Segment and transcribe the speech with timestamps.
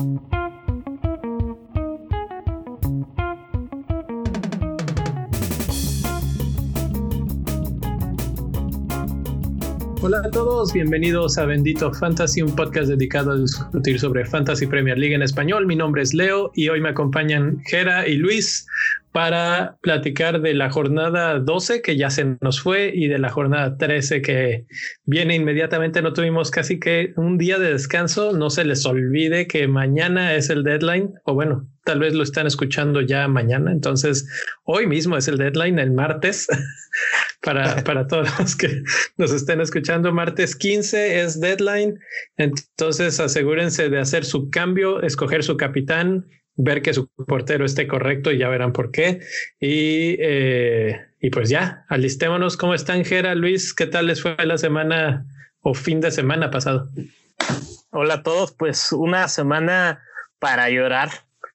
[0.00, 0.16] Hola
[10.24, 15.14] a todos, bienvenidos a Bendito Fantasy, un podcast dedicado a discutir sobre Fantasy Premier League
[15.14, 15.66] en español.
[15.66, 18.66] Mi nombre es Leo y hoy me acompañan Gera y Luis
[19.12, 23.76] para platicar de la jornada 12 que ya se nos fue y de la jornada
[23.76, 24.66] 13 que
[25.04, 26.00] viene inmediatamente.
[26.00, 28.32] No tuvimos casi que un día de descanso.
[28.32, 32.46] No se les olvide que mañana es el deadline o bueno, tal vez lo están
[32.46, 33.72] escuchando ya mañana.
[33.72, 34.28] Entonces,
[34.64, 36.46] hoy mismo es el deadline, el martes,
[37.42, 38.82] para, para todos los que
[39.16, 40.12] nos estén escuchando.
[40.12, 41.98] Martes 15 es deadline.
[42.36, 46.26] Entonces, asegúrense de hacer su cambio, escoger su capitán
[46.62, 49.20] ver que su portero esté correcto y ya verán por qué.
[49.58, 52.56] Y, eh, y pues ya, alistémonos.
[52.56, 53.74] ¿Cómo están, Gera, Luis?
[53.74, 55.26] ¿Qué tal les fue la semana
[55.62, 56.88] o fin de semana pasado?
[57.90, 60.02] Hola a todos, pues una semana
[60.38, 61.08] para llorar,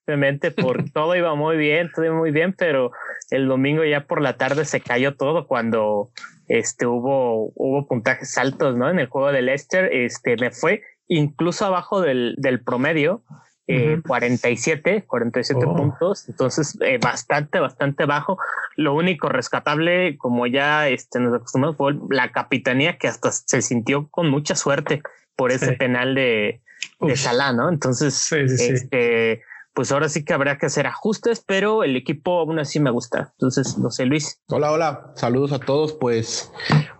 [0.06, 2.92] obviamente, porque todo iba muy bien, todo iba muy bien, pero
[3.30, 6.10] el domingo ya por la tarde se cayó todo cuando
[6.48, 8.90] este hubo, hubo puntajes altos, ¿no?
[8.90, 13.22] En el juego de Leicester, este me fue incluso abajo del, del promedio
[13.66, 18.38] 47, 47 puntos, entonces eh, bastante, bastante bajo.
[18.76, 24.08] Lo único rescatable, como ya este, nos acostumbramos, fue la capitanía que hasta se sintió
[24.08, 25.02] con mucha suerte
[25.34, 26.60] por ese penal de,
[27.00, 27.68] de Salah, ¿no?
[27.68, 29.42] Entonces, este,
[29.76, 33.32] pues ahora sí que habrá que hacer ajustes, pero el equipo aún así me gusta.
[33.32, 34.40] Entonces, no sé, Luis.
[34.48, 35.92] Hola, hola, saludos a todos.
[35.92, 36.50] Pues,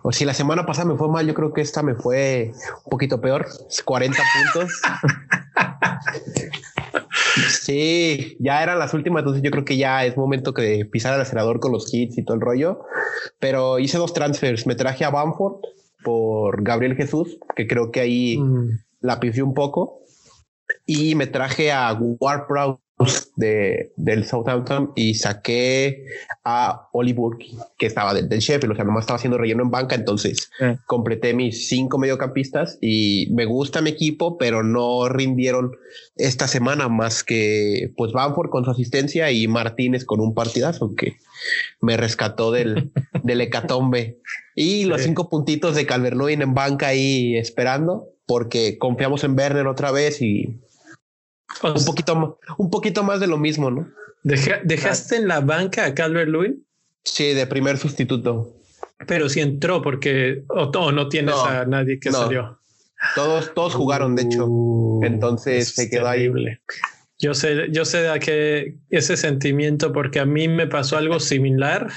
[0.03, 2.51] o si la semana pasada me fue mal, yo creo que esta me fue
[2.85, 3.47] un poquito peor,
[3.83, 4.21] 40
[4.53, 4.71] puntos.
[7.49, 11.21] Sí, ya eran las últimas, entonces yo creo que ya es momento que pisar el
[11.21, 12.85] acelerador con los hits y todo el rollo.
[13.39, 14.67] Pero hice dos transfers.
[14.67, 15.61] Me traje a Bamford
[16.03, 18.69] por Gabriel Jesús, que creo que ahí mm.
[19.01, 20.03] la pisé un poco.
[20.87, 22.47] Y me traje a Ward
[23.35, 26.03] de, del Southampton y saqué
[26.43, 27.37] a Oliver
[27.77, 30.49] que estaba del, del Sheffield, o sea, nomás estaba haciendo relleno en banca, entonces
[30.87, 35.73] completé mis cinco mediocampistas y me gusta mi equipo, pero no rindieron
[36.15, 41.17] esta semana más que pues Bamford con su asistencia y Martínez con un partidazo que
[41.81, 42.91] me rescató del,
[43.23, 44.17] del hecatombe.
[44.55, 49.91] Y los cinco puntitos de Calvert-Lewin en banca ahí esperando porque confiamos en Werner otra
[49.91, 50.59] vez y
[51.63, 53.87] un poquito, un poquito más de lo mismo, ¿no?
[54.23, 56.65] ¿Dejaste en la banca a Calvert Lewin?
[57.03, 58.53] Sí, de primer sustituto.
[59.07, 62.59] Pero si entró porque o, no tienes a nadie que salió.
[63.15, 64.45] Todos, todos jugaron, de hecho.
[64.47, 66.31] Uh, Entonces se quedó ahí.
[67.19, 71.89] Yo sé, yo sé de qué ese sentimiento porque a mí me pasó algo similar.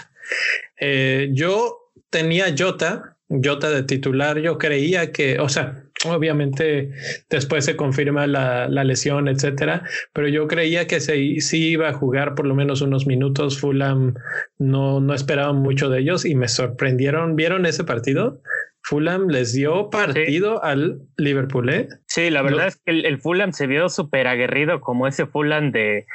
[0.79, 4.39] Eh, yo tenía Jota, Jota de titular.
[4.39, 6.91] Yo creía que, o sea, Obviamente
[7.29, 12.35] después se confirma la, lesión, etcétera, pero yo creía que se, sí iba a jugar
[12.35, 13.59] por lo menos unos minutos.
[13.59, 14.15] Fulham
[14.59, 17.37] no, no esperaba mucho de ellos y me sorprendieron.
[17.37, 18.41] ¿Vieron ese partido?
[18.83, 21.69] Fulham les dio partido al Liverpool.
[21.71, 21.89] ¿eh?
[22.07, 26.07] Sí, la verdad es que el, Fulham se vio súper aguerrido como ese Fulham de,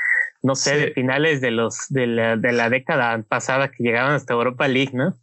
[0.42, 4.34] no sé, de finales de los de la, de la década pasada que llegaban hasta
[4.34, 5.16] Europa League, ¿no?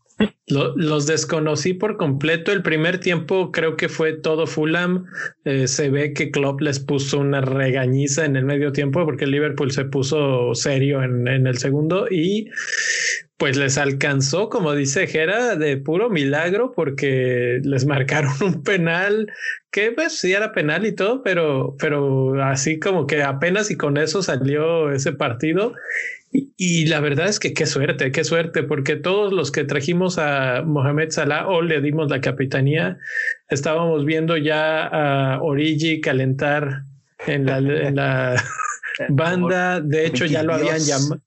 [0.46, 2.52] Los desconocí por completo.
[2.52, 5.06] El primer tiempo creo que fue todo Fulham.
[5.44, 9.72] Eh, se ve que Klopp les puso una regañiza en el medio tiempo porque Liverpool
[9.72, 12.50] se puso serio en, en el segundo y
[13.42, 19.32] pues les alcanzó, como dice Jera, de puro milagro porque les marcaron un penal
[19.72, 23.96] que pues sí era penal y todo, pero, pero así como que apenas y con
[23.96, 25.74] eso salió ese partido
[26.32, 30.62] y, la verdad es que qué suerte, qué suerte, porque todos los que trajimos a
[30.62, 32.98] Mohamed Salah o le dimos la capitanía,
[33.50, 36.84] estábamos viendo ya a Origi calentar
[37.26, 38.42] en la, en la
[39.08, 39.80] banda.
[39.80, 41.20] De hecho, ya lo habían llamado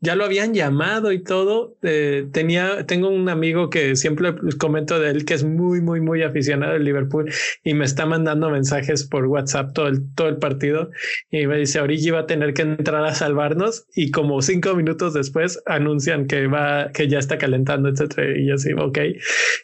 [0.00, 1.76] ya lo habían llamado y todo.
[1.82, 6.22] Eh, tenía, tengo un amigo que siempre comento de él que es muy, muy, muy
[6.22, 7.30] aficionado al Liverpool
[7.64, 10.90] y me está mandando mensajes por WhatsApp todo el, todo el partido
[11.30, 15.14] y me dice, Origi va a tener que entrar a salvarnos y como cinco minutos
[15.14, 18.38] después anuncian que va, que ya está calentando, etcétera.
[18.38, 18.98] Y yo sí, ok.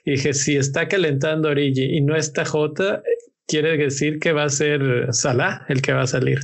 [0.04, 3.02] Y dije, si está calentando Origi y no está Jota,
[3.46, 6.40] quiere decir que va a ser Salah el que va a salir.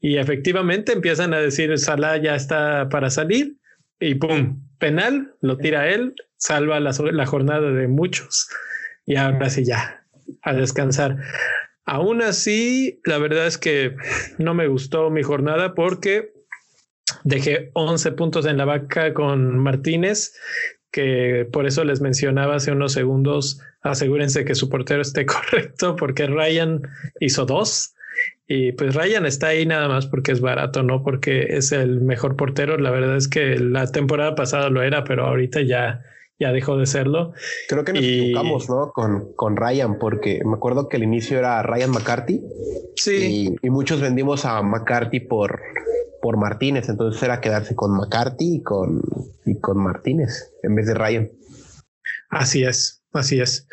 [0.00, 3.56] Y efectivamente empiezan a decir Salah ya está para salir
[4.00, 8.48] y pum, penal, lo tira él, salva la, la jornada de muchos
[9.06, 10.04] y ahora sí ya,
[10.42, 11.16] a descansar.
[11.86, 13.96] Aún así, la verdad es que
[14.38, 16.32] no me gustó mi jornada porque
[17.24, 20.34] dejé 11 puntos en la vaca con Martínez
[20.94, 26.28] que por eso les mencionaba hace unos segundos, asegúrense que su portero esté correcto, porque
[26.28, 26.82] Ryan
[27.18, 27.96] hizo dos
[28.46, 32.36] Y pues Ryan está ahí nada más porque es barato, no porque es el mejor
[32.36, 32.78] portero.
[32.78, 36.02] La verdad es que la temporada pasada lo era, pero ahorita ya,
[36.44, 37.32] ya dejó de serlo.
[37.68, 38.92] Creo que nos equivocamos, ¿no?
[38.92, 42.42] Con, con Ryan, porque me acuerdo que el inicio era Ryan McCarthy.
[42.96, 43.56] Sí.
[43.62, 45.58] Y, muchos vendimos a McCarthy por,
[46.20, 46.90] por Martínez.
[46.90, 49.00] Entonces era quedarse con McCarthy y con,
[49.46, 51.30] y con Martínez en vez de Ryan.
[52.28, 53.66] Así es, así es.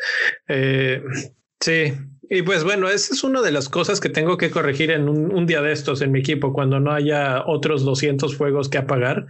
[0.48, 1.02] Eh,
[1.60, 1.92] sí,
[2.34, 5.44] y pues bueno, esa es una de las cosas que tengo que corregir en un,
[5.46, 9.26] día de estos en mi equipo, cuando no haya otros 200 fuegos que apagar.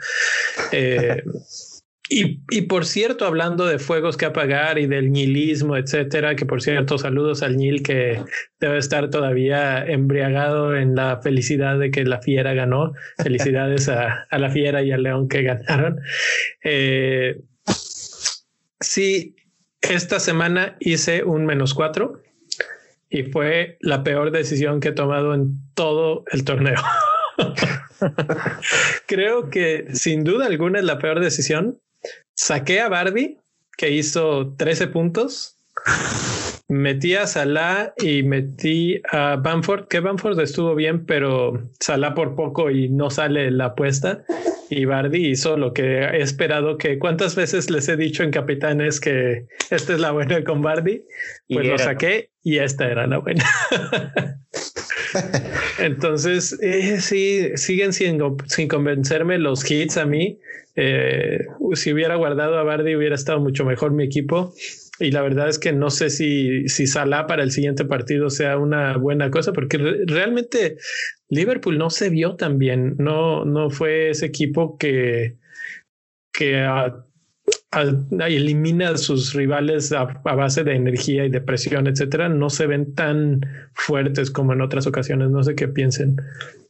[0.71, 1.25] Eh,
[2.15, 6.61] y, y, por cierto, hablando de fuegos que apagar y del nihilismo, etcétera, que por
[6.61, 8.23] cierto, saludos al Nil que
[8.61, 12.93] debe estar todavía embriagado en la felicidad de que la fiera ganó.
[13.23, 16.01] Felicidades a, a la fiera y al león que ganaron.
[16.63, 17.41] Eh,
[18.81, 19.37] sí,
[19.81, 22.23] esta semana hice un menos cuatro
[23.09, 26.81] y fue la peor decisión que he tomado en todo el torneo.
[29.07, 31.81] Creo que sin duda alguna es la peor decisión.
[32.35, 33.39] Saqué a Barbie,
[33.77, 35.57] que hizo 13 puntos.
[36.69, 42.71] Metí a Salah y metí a Bamford, que Bamford estuvo bien, pero Salah por poco
[42.71, 44.25] y no sale la apuesta
[44.75, 49.01] y Bardi hizo lo que he esperado que cuántas veces les he dicho en Capitanes
[49.01, 51.05] que esta es la buena con Bardi,
[51.47, 53.45] pues lo saqué y esta era la buena.
[55.79, 60.39] Entonces, eh, sí, siguen sin, sin convencerme los hits a mí.
[60.75, 61.41] Eh,
[61.75, 64.55] si hubiera guardado a Bardi hubiera estado mucho mejor mi equipo
[64.99, 68.57] y la verdad es que no sé si, si Salah para el siguiente partido sea
[68.57, 70.77] una buena cosa, porque realmente
[71.29, 75.37] Liverpool no se vio tan bien, no, no fue ese equipo que,
[76.33, 76.67] que
[77.73, 82.95] elimina a sus rivales a, base de energía y de presión, etcétera, no se ven
[82.95, 83.41] tan
[83.75, 85.31] fuertes como en otras ocasiones.
[85.31, 86.17] No sé qué piensen.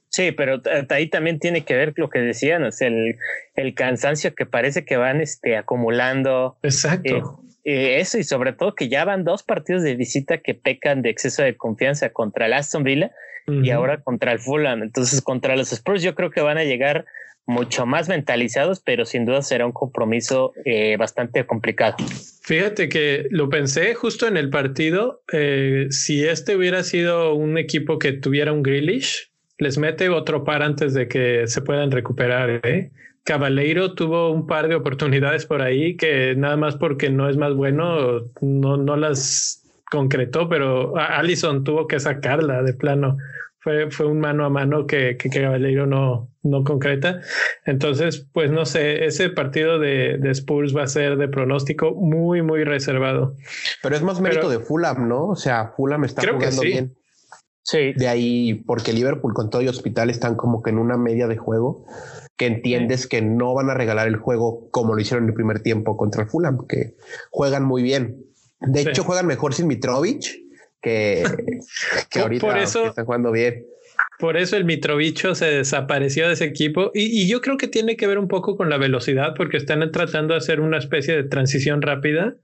[0.08, 0.60] Sí, pero
[0.90, 3.16] ahí también tiene que ver lo que decían, el,
[3.54, 6.58] el cansancio que parece que van este, acumulando.
[6.62, 7.16] Exacto.
[7.16, 7.22] Eh,
[7.64, 11.10] eh, eso y sobre todo que ya van dos partidos de visita que pecan de
[11.10, 13.12] exceso de confianza contra el Aston Villa
[13.46, 14.82] y ahora contra el Fulham.
[14.82, 17.06] Entonces, contra los Spurs yo creo que van a llegar
[17.46, 21.96] mucho más mentalizados, pero sin duda será un compromiso eh, bastante complicado.
[22.42, 25.22] Fíjate que lo pensé justo en el partido.
[25.32, 30.62] Eh, si este hubiera sido un equipo que tuviera un Grealish, les mete otro par
[30.62, 32.60] antes de que se puedan recuperar.
[32.64, 32.90] ¿eh?
[33.24, 37.54] Cabaleiro tuvo un par de oportunidades por ahí que nada más porque no es más
[37.54, 43.18] bueno, no, no las concretó, pero Allison tuvo que sacarla de plano.
[43.62, 47.20] Fue, fue un mano a mano que, que, Cabaleiro no, no concreta.
[47.64, 52.42] Entonces, pues no sé, ese partido de, de, Spurs va a ser de pronóstico muy,
[52.42, 53.36] muy reservado.
[53.82, 55.28] Pero es más mérito de Fulham, ¿no?
[55.28, 56.96] O sea, Fulham está jugando bien.
[57.62, 57.92] Sí.
[57.94, 61.36] De ahí, porque Liverpool con todo y Hospital están como que en una media de
[61.36, 61.86] juego
[62.36, 65.60] que entiendes que no van a regalar el juego como lo hicieron en el primer
[65.60, 66.96] tiempo contra el Fulham, que
[67.30, 68.26] juegan muy bien.
[68.58, 70.42] De hecho, juegan mejor sin Mitrovic
[70.82, 71.24] que,
[72.10, 73.64] que ahorita por eso, están jugando bien.
[74.18, 77.96] Por eso el Mitrovic se desapareció de ese equipo y, y, yo creo que tiene
[77.96, 81.24] que ver un poco con la velocidad porque están tratando de hacer una especie de
[81.24, 82.36] transición rápida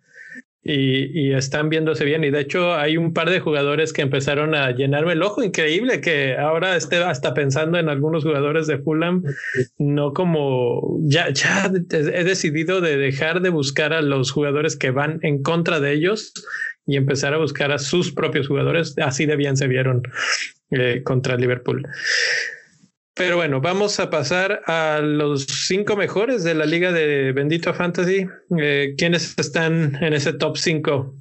[0.62, 2.24] y, están viéndose bien.
[2.24, 5.42] Y de hecho hay un par de jugadores que empezaron a llenarme el ojo.
[5.42, 9.22] Increíble que ahora esté hasta pensando en algunos jugadores de Fulham,
[9.78, 15.20] no como ya, ya he decidido de dejar de buscar a los jugadores que van
[15.22, 16.32] en contra de ellos
[16.86, 18.94] y empezar a buscar a sus propios jugadores.
[18.98, 20.02] Así de bien se vieron
[20.70, 21.86] eh, contra Liverpool.
[23.18, 28.26] Pero bueno, vamos a pasar a los cinco mejores de la liga de Bendito Fantasy.
[28.58, 31.14] Eh, ¿Quiénes están en ese top cinco?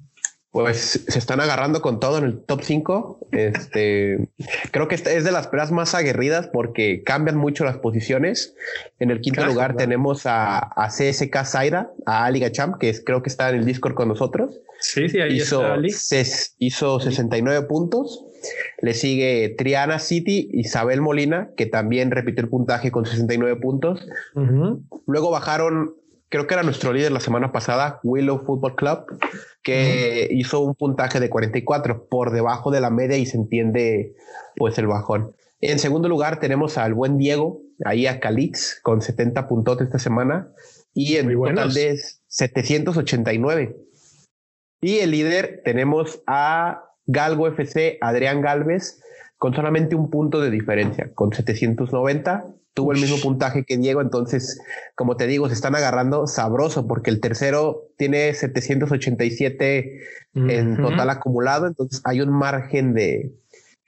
[0.51, 3.27] Pues se están agarrando con todo en el top 5.
[3.31, 4.29] Este,
[4.71, 8.55] creo que es de las peleas más aguerridas porque cambian mucho las posiciones.
[8.99, 13.21] En el quinto lugar tenemos a, a, CSK Zaira, a Ali Gacham, que es, creo
[13.21, 14.61] que está en el Discord con nosotros.
[14.79, 15.93] Sí, sí, ahí hizo, está Ali.
[16.59, 18.25] hizo 69 puntos.
[18.81, 24.07] Le sigue Triana City, Isabel Molina, que también repitió el puntaje con 69 puntos.
[25.05, 25.95] Luego bajaron,
[26.29, 28.99] creo que era nuestro líder la semana pasada, Willow Football Club,
[29.63, 34.15] que hizo un puntaje de 44 por debajo de la media y se entiende
[34.55, 35.33] pues el bajón.
[35.59, 40.49] En segundo lugar tenemos al buen Diego, ahí a Calitz con 70 puntos esta semana
[40.93, 43.75] y en total de 789.
[44.81, 49.01] Y el líder tenemos a Galgo FC, Adrián Galvez,
[49.37, 52.45] con solamente un punto de diferencia, con 790.
[52.73, 54.61] Tuvo el mismo puntaje que Diego, entonces,
[54.93, 59.99] como te digo, se están agarrando sabroso porque el tercero tiene 787
[60.35, 63.31] en total acumulado, entonces hay un margen de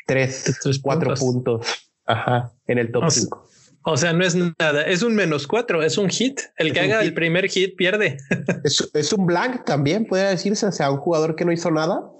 [0.07, 1.91] tres, cuatro puntos.
[2.07, 3.49] Ajá, en el top 5.
[3.83, 6.41] O sea, no es nada, es un menos cuatro, es un hit.
[6.57, 8.17] El que haga el primer hit pierde.
[8.93, 12.11] Es, un blank también, puede decirse, o sea, un jugador que no hizo nada.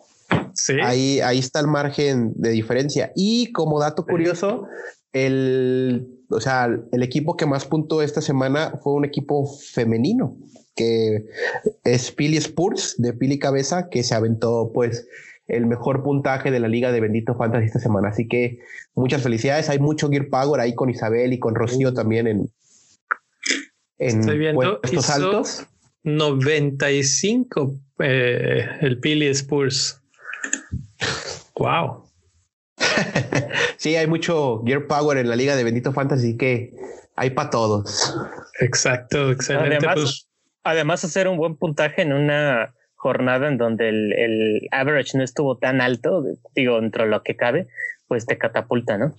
[0.66, 0.74] Sí.
[0.84, 3.12] Ahí, ahí está el margen de diferencia.
[3.16, 4.68] Y como dato curioso,
[5.14, 10.38] el, o sea, el equipo que más puntuó esta semana fue un equipo femenino,
[10.76, 11.26] que
[11.84, 15.08] es Pili Spurs de Pili Cabeza, que se aventó pues
[15.48, 18.10] el mejor puntaje de la liga de Bendito Fantasy esta semana.
[18.10, 18.60] Así que
[18.94, 19.70] muchas felicidades.
[19.70, 22.52] Hay mucho Gear Power ahí con Isabel y con Rocío también en,
[23.98, 25.66] en Estoy viendo, puestos altos.
[26.04, 29.99] 95 eh, el Pili Spurs.
[31.56, 32.06] Wow.
[33.78, 36.74] sí, hay mucho Gear Power en la liga de Bendito Fantasy que
[37.16, 38.16] hay para todos.
[38.60, 39.76] Exacto, excelente.
[39.76, 40.28] Además, pues.
[40.64, 45.58] además, hacer un buen puntaje en una jornada en donde el, el, average no estuvo
[45.58, 46.24] tan alto,
[46.56, 47.68] digo, dentro de lo que cabe,
[48.10, 49.16] pues te catapulta, ¿no?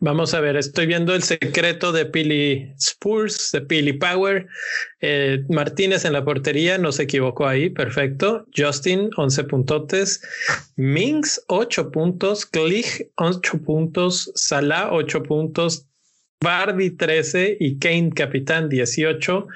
[0.00, 4.48] Vamos a ver, estoy viendo el secreto de Pili Spurs, de Pili Power.
[5.00, 8.44] Eh, Martínez en la portería, no se equivocó ahí, perfecto.
[8.54, 10.22] Justin, 11 puntotes.
[10.74, 12.44] Minx, 8 puntos.
[12.44, 14.32] Klich, 8 puntos.
[14.34, 15.86] Salah, 8 puntos.
[16.40, 17.58] Bardi, 13.
[17.60, 19.46] Y Kane, capitán, 18.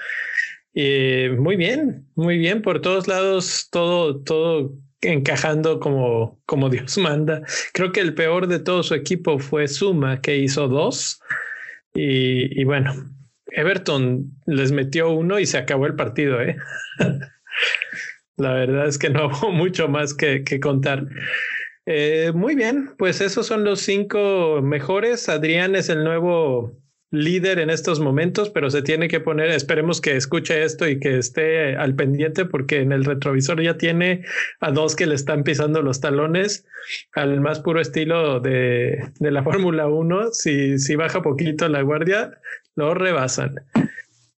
[0.75, 2.63] Eh, muy bien, muy bien.
[2.63, 7.43] Por todos lados, todo, todo encajando como, como Dios manda.
[7.73, 11.21] Creo que el peor de todo su equipo fue Suma, que hizo dos.
[11.95, 12.93] Y, bueno,
[13.47, 16.43] Everton les metió uno y se acabó el partido.
[16.43, 16.57] ¿eh?
[18.37, 21.07] La verdad es que no hubo mucho más que, que contar.
[21.87, 25.29] Eh, muy bien, pues esos son los cinco mejores.
[25.29, 26.77] Adrián es el nuevo
[27.11, 31.19] líder en estos momentos, pero se tiene que poner, esperemos que escuche esto y que
[31.19, 34.25] esté al pendiente porque en el retrovisor ya tiene
[34.61, 36.67] a dos que le están pisando los talones
[37.13, 40.33] al más puro estilo de, de la Fórmula 1.
[40.33, 42.39] Si, si baja poquito la guardia,
[42.75, 43.55] lo rebasan.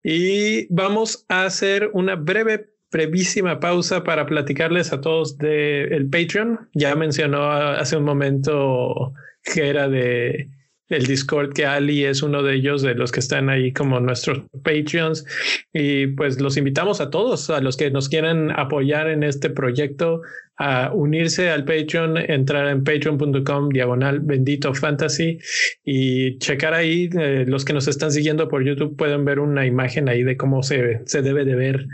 [0.03, 6.69] Y vamos a hacer una breve brevísima pausa para platicarles a todos del el Patreon.
[6.73, 10.49] Ya mencionó hace un momento que era de
[10.89, 14.43] el Discord que Ali es uno de ellos, de los que están ahí como nuestros
[14.63, 15.25] Patreons.
[15.73, 20.21] Y pues los invitamos a todos, a los que nos quieran apoyar en este proyecto,
[20.57, 25.37] a unirse al Patreon, entrar en patreon.com diagonal bendito fantasy
[25.83, 27.09] y checar ahí.
[27.19, 30.63] Eh, los que nos están siguiendo por YouTube pueden ver una imagen ahí de cómo
[30.63, 31.85] se, se debe de ver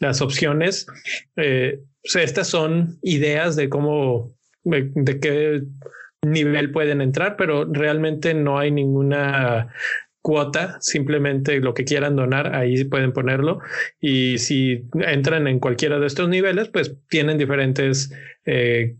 [0.00, 0.86] las opciones.
[1.36, 5.62] Eh, estas son ideas de cómo, de qué
[6.26, 9.68] nivel pueden entrar, pero realmente no hay ninguna
[10.20, 13.60] cuota, simplemente lo que quieran donar, ahí pueden ponerlo.
[14.00, 18.12] Y si entran en cualquiera de estos niveles, pues tienen diferentes
[18.44, 18.96] eh,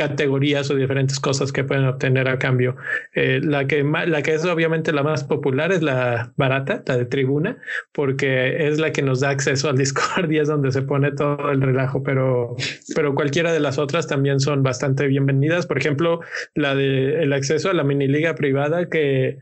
[0.00, 2.74] categorías o diferentes cosas que pueden obtener a cambio.
[3.14, 7.04] Eh, la, que, la que es obviamente la más popular es la barata, la de
[7.04, 7.58] tribuna,
[7.92, 11.50] porque es la que nos da acceso al Discord y es donde se pone todo
[11.50, 12.56] el relajo, pero,
[12.94, 15.66] pero cualquiera de las otras también son bastante bienvenidas.
[15.66, 16.20] Por ejemplo,
[16.54, 19.36] la de el acceso a la mini liga privada que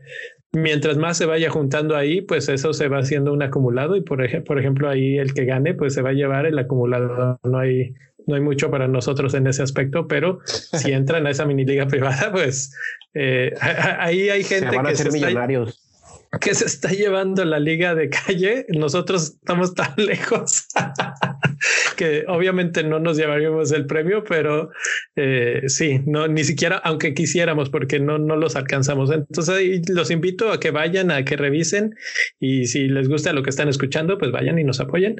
[0.51, 4.19] mientras más se vaya juntando ahí, pues eso se va haciendo un acumulado y por,
[4.43, 7.39] por ejemplo ahí el que gane pues se va a llevar el acumulado.
[7.43, 7.93] No hay,
[8.27, 11.87] no hay mucho para nosotros en ese aspecto, pero si entran a esa mini liga
[11.87, 12.73] privada, pues
[13.13, 13.53] eh,
[13.99, 15.88] ahí hay gente que se millonarios
[16.41, 20.67] que se está llevando la liga de calle, nosotros estamos tan lejos
[21.97, 24.69] que obviamente no nos llevaríamos el premio, pero
[25.15, 29.11] eh, sí, no, ni siquiera, aunque quisiéramos, porque no, no los alcanzamos.
[29.11, 31.95] Entonces los invito a que vayan, a que revisen
[32.39, 35.15] y si les gusta lo que están escuchando, pues vayan y nos apoyen.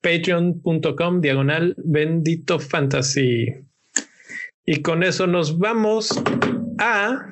[0.00, 3.46] Patreon.com diagonal bendito fantasy.
[4.64, 6.22] Y con eso nos vamos
[6.78, 7.26] a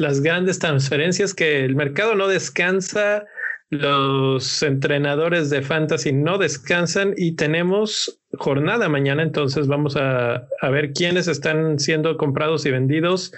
[0.00, 3.26] las grandes transferencias que el mercado no descansa,
[3.68, 11.28] los entrenadores de fantasy no descansan y tenemos jornada mañana, entonces vamos a, ver quiénes
[11.28, 13.32] están siendo comprados y vendidos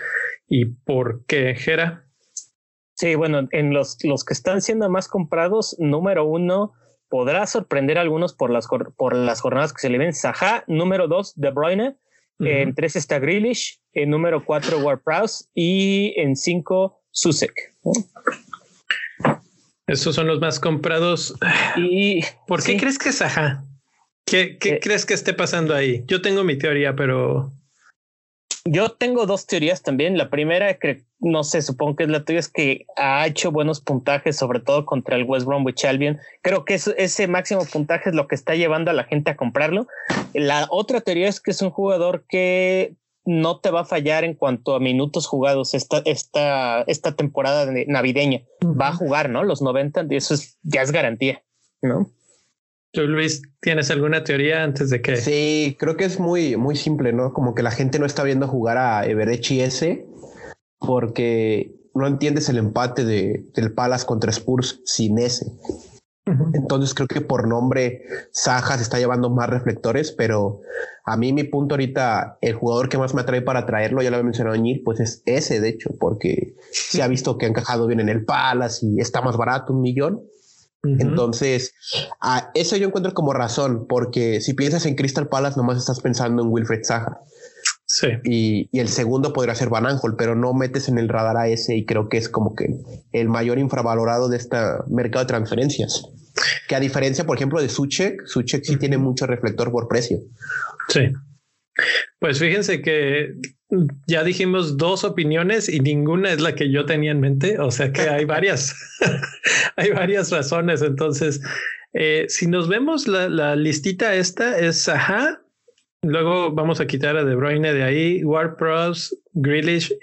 [0.48, 2.06] y por qué, Jera.
[2.94, 6.72] Sí, bueno, en los, los que están siendo más comprados, número uno,
[7.08, 10.14] podrá sorprender a algunos por las, por las jornadas que se le ven.
[10.14, 11.96] Saha, número dos, De Bruyne,
[12.44, 17.74] en tres está Grealish, en número cuatro Ward Prowse y en cinco Susek.
[19.86, 21.34] Esos son los más comprados.
[21.76, 23.22] ¿Y por qué crees que es?
[24.24, 26.04] ¿Qué, qué eh, crees que esté pasando ahí?
[26.06, 27.52] Yo tengo mi teoría, pero
[28.64, 30.16] yo tengo dos teorías también.
[30.16, 33.80] La primera, que no sé, supongo que es la tuya, es que ha hecho buenos
[33.80, 36.18] puntajes, sobre todo contra el West Bromwich Albion.
[36.42, 39.86] Creo que ese máximo puntaje es lo que está llevando a la gente a comprarlo.
[40.34, 42.94] La otra teoría es que es un jugador que
[43.24, 48.42] no te va a fallar en cuanto a minutos jugados esta, esta, esta temporada navideña.
[48.64, 49.44] Va a jugar, ¿no?
[49.44, 51.42] Los 90, eso es, ya es garantía,
[51.82, 52.10] ¿no?
[52.92, 55.16] ¿Tú, Luis, tienes alguna teoría antes de que...?
[55.16, 57.32] Sí, creo que es muy, muy simple, ¿no?
[57.32, 60.06] Como que la gente no está viendo jugar a Everechi ese
[60.78, 65.46] porque no entiendes el empate de, del Palace contra Spurs sin ese.
[66.54, 70.60] Entonces creo que por nombre Saja se está llevando más reflectores, pero
[71.04, 74.16] a mí mi punto ahorita, el jugador que más me atrae para traerlo, ya lo
[74.16, 77.88] había mencionado Ñir, pues es ese, de hecho, porque se ha visto que ha encajado
[77.88, 80.22] bien en el Palace y está más barato, un millón.
[80.84, 81.74] Entonces,
[82.20, 86.42] a eso yo encuentro como razón, porque si piensas en Crystal Palace, nomás estás pensando
[86.42, 87.20] en Wilfred Saja.
[87.86, 88.08] Sí.
[88.24, 91.46] Y, y, el segundo podría ser Van Aanholt, pero no metes en el radar a
[91.48, 92.74] ese y creo que es como que
[93.12, 94.56] el mayor infravalorado de este
[94.88, 96.02] mercado de transferencias.
[96.68, 100.18] Que a diferencia, por ejemplo, de Suchek, Suchek sí tiene mucho reflector por precio.
[100.88, 101.12] Sí.
[102.18, 103.34] Pues fíjense que
[104.06, 107.58] ya dijimos dos opiniones y ninguna es la que yo tenía en mente.
[107.58, 108.74] O sea que hay varias,
[109.76, 110.82] hay varias razones.
[110.82, 111.40] Entonces,
[111.94, 115.42] eh, si nos vemos la, listita esta es ajá,
[116.04, 119.14] Luego vamos a quitar a De Bruyne de ahí, Ward Prowse,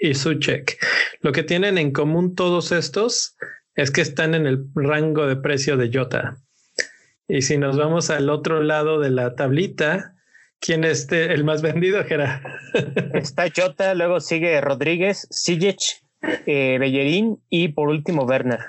[0.00, 0.78] y Suchek.
[1.20, 3.36] Lo que tienen en común todos estos
[3.74, 6.38] es que están en el rango de precio de Jota.
[7.28, 10.14] Y si nos vamos al otro lado de la tablita,
[10.60, 12.42] ¿quién es el más vendido, Gerard?
[13.14, 16.02] Está Jota, luego sigue Rodríguez, Sijic,
[16.46, 18.60] eh, Bellerín y por último Werner.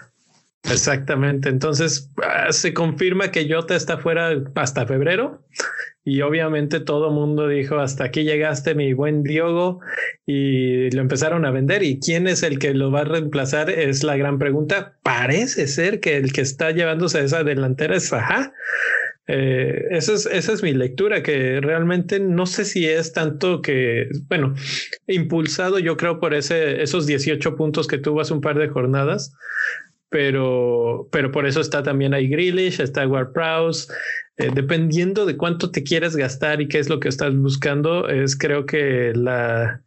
[0.69, 1.49] Exactamente.
[1.49, 5.43] Entonces ah, se confirma que Jota está fuera hasta febrero
[6.03, 9.79] y obviamente todo mundo dijo hasta aquí llegaste mi buen Diogo
[10.25, 14.03] y lo empezaron a vender y quién es el que lo va a reemplazar es
[14.03, 14.97] la gran pregunta.
[15.03, 18.53] Parece ser que el que está llevándose a esa delantera es Sajá.
[19.27, 24.09] Eh, esa, es, esa es mi lectura, que realmente no sé si es tanto que,
[24.27, 24.55] bueno,
[25.07, 29.33] impulsado yo creo por ese, esos 18 puntos que tuvo hace un par de jornadas,
[30.09, 33.91] pero, pero por eso está también ahí Grealish, está Ward Prowse.
[34.37, 38.35] Eh, dependiendo de cuánto te quieres gastar y qué es lo que estás buscando, es
[38.37, 39.81] creo que la,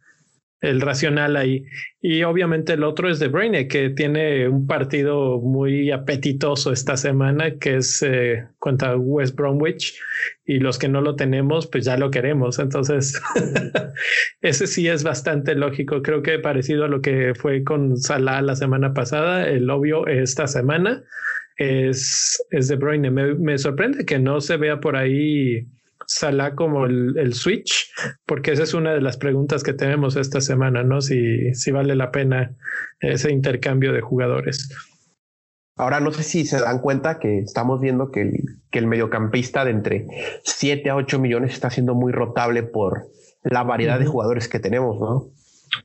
[0.65, 1.65] el racional ahí.
[2.01, 7.57] Y obviamente el otro es De Bruyne, que tiene un partido muy apetitoso esta semana,
[7.57, 9.99] que es eh, contra West Bromwich.
[10.45, 12.59] Y los que no lo tenemos, pues ya lo queremos.
[12.59, 13.21] Entonces,
[14.41, 16.01] ese sí es bastante lógico.
[16.01, 20.47] Creo que parecido a lo que fue con Salah la semana pasada, el obvio esta
[20.47, 21.03] semana
[21.57, 23.11] es, es De Bruyne.
[23.11, 25.67] Me, me sorprende que no se vea por ahí
[26.07, 27.91] Salah como el, switch,
[28.25, 31.01] porque esa es una de las preguntas que tenemos esta semana, ¿no?
[31.01, 32.55] Si, si vale la pena
[32.99, 34.69] ese intercambio de jugadores.
[35.77, 38.31] Ahora no sé si se dan cuenta que estamos viendo que el,
[38.71, 40.07] que el mediocampista de entre
[40.43, 43.07] 7 a 8 millones está siendo muy rotable por
[43.43, 45.31] la variedad de jugadores que tenemos, ¿no?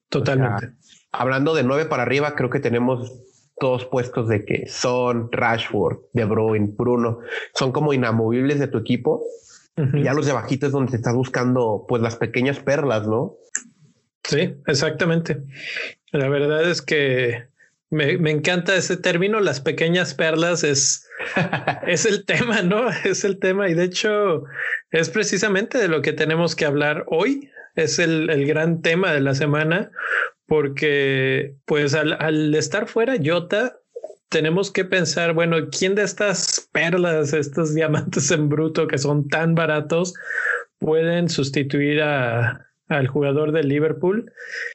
[0.08, 0.74] Totalmente.
[1.10, 3.12] hablando de 9 para arriba, creo que tenemos
[3.60, 7.18] dos puestos de que son Rashford, De Bruyne, Bruno,
[7.54, 9.22] son como inamovibles de tu equipo
[10.02, 13.36] ya los de bajito es donde te estás buscando pues las pequeñas perlas, ¿no?
[14.24, 15.42] Sí, exactamente.
[16.12, 17.48] La verdad es que
[17.90, 21.08] me, encanta ese término, las pequeñas perlas es,
[21.86, 22.88] es el tema, ¿no?
[23.04, 24.44] Es el tema y de hecho
[24.90, 27.50] es precisamente de lo que tenemos que hablar hoy.
[27.76, 29.90] Es el, el gran tema de la semana
[30.46, 33.76] porque pues al, al estar fuera Jota
[34.30, 39.54] tenemos que pensar, bueno, ¿quién de estas perlas, estos diamantes en bruto que son tan
[39.54, 40.14] baratos,
[40.78, 44.32] pueden sustituir a, al jugador de Liverpool?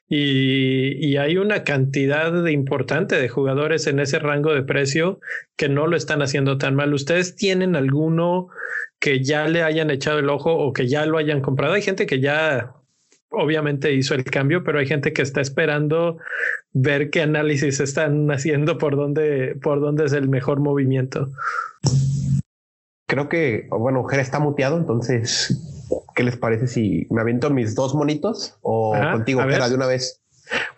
[0.07, 5.19] Y, y, hay una cantidad importante de jugadores en ese rango de precio
[5.55, 6.93] que no lo están haciendo tan mal.
[6.93, 8.49] ¿Ustedes tienen alguno
[8.99, 11.73] que ya le hayan echado el ojo o que ya lo hayan comprado?
[11.73, 12.75] Hay gente que ya
[13.31, 16.17] obviamente hizo el cambio, pero hay gente que está esperando
[16.73, 21.31] ver qué análisis están haciendo por dónde, por dónde es el mejor movimiento.
[23.07, 25.85] Creo que, bueno, Ger está muteado, entonces,
[26.15, 30.21] ¿qué les parece si me aviento mis dos monitos o contigo, Jera, de una vez?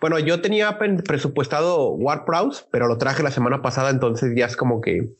[0.00, 2.24] Bueno, yo tenía presupuestado War
[2.70, 5.10] pero lo traje la semana pasada, entonces ya es como que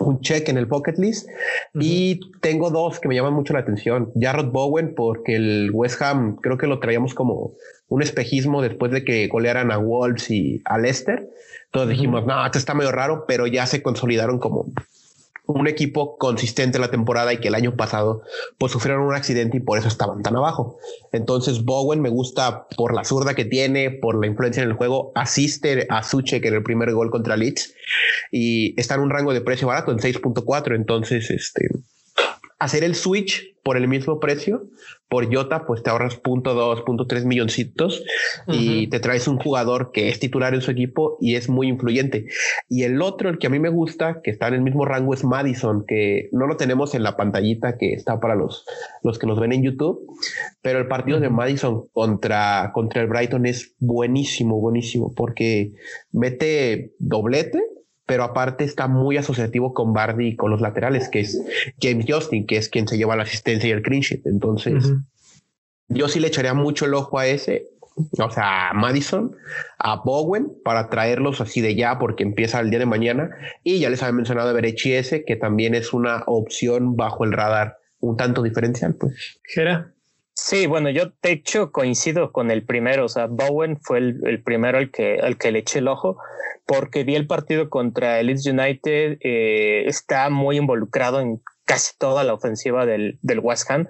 [0.00, 1.28] un check en el pocket list
[1.74, 4.12] y tengo dos que me llaman mucho la atención.
[4.18, 7.52] Jarrod Bowen, porque el West Ham creo que lo traíamos como
[7.88, 11.28] un espejismo después de que golearan a Wolves y a Leicester.
[11.66, 14.66] Entonces dijimos, no, esto está medio raro, pero ya se consolidaron como
[15.48, 18.22] un equipo consistente la temporada y que el año pasado
[18.58, 20.78] pues sufrieron un accidente y por eso estaban tan abajo.
[21.10, 25.10] Entonces Bowen me gusta por la zurda que tiene, por la influencia en el juego,
[25.14, 27.74] asiste a Suche que en el primer gol contra Leeds
[28.30, 31.68] y está en un rango de precio barato en 6.4, entonces este
[32.58, 34.68] hacer el switch por el mismo precio,
[35.08, 38.02] por Jota, pues te ahorras punto dos, punto tres milloncitos
[38.46, 42.26] y te traes un jugador que es titular en su equipo y es muy influyente.
[42.68, 45.12] Y el otro, el que a mí me gusta, que está en el mismo rango,
[45.12, 48.64] es Madison, que no lo tenemos en la pantallita que está para los,
[49.02, 50.00] los que nos ven en YouTube,
[50.62, 55.72] pero el partido de Madison contra, contra el Brighton es buenísimo, buenísimo, porque
[56.10, 57.62] mete doblete
[58.08, 61.38] pero aparte está muy asociativo con Bardi y con los laterales, que es
[61.78, 64.22] James Justin, que es quien se lleva la asistencia y el clean sheet.
[64.24, 64.82] Entonces,
[65.88, 67.66] yo sí le echaría mucho el ojo a ese,
[68.18, 69.36] o sea, a Madison,
[69.78, 73.28] a Bowen, para traerlos así de ya, porque empieza el día de mañana.
[73.62, 77.32] Y ya les había mencionado a Berechi ese, que también es una opción bajo el
[77.32, 79.38] radar un tanto diferencial, pues.
[79.44, 79.92] Gera.
[80.40, 84.78] Sí, bueno, yo de hecho coincido con el primero, o sea, Bowen fue el, primero
[84.78, 86.16] al que, al que le eché el ojo,
[86.64, 92.24] porque vi el partido contra el Leeds United, eh, está muy involucrado en casi toda
[92.24, 93.88] la ofensiva del, del West Ham,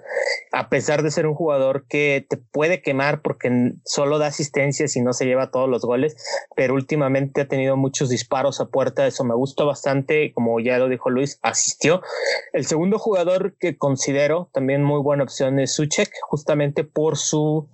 [0.51, 5.01] a pesar de ser un jugador que te puede quemar porque solo da asistencias y
[5.01, 6.17] no se lleva todos los goles,
[6.57, 10.89] pero últimamente ha tenido muchos disparos a puerta, eso me gustó bastante, como ya lo
[10.89, 12.01] dijo Luis, asistió.
[12.51, 17.69] El segundo jugador que considero también muy buena opción es Suchek, justamente por su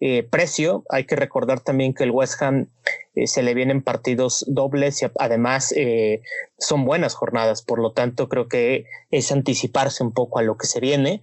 [0.00, 0.84] eh, precio.
[0.90, 2.68] Hay que recordar también que el West Ham
[3.14, 6.22] eh, se le vienen partidos dobles y además eh,
[6.58, 7.62] son buenas jornadas.
[7.62, 11.22] Por lo tanto, creo que es anticiparse un poco a lo que se viene.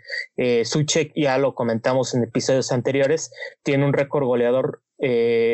[0.64, 3.32] Suchek, ya lo comentamos en episodios anteriores,
[3.62, 4.82] tiene un récord goleador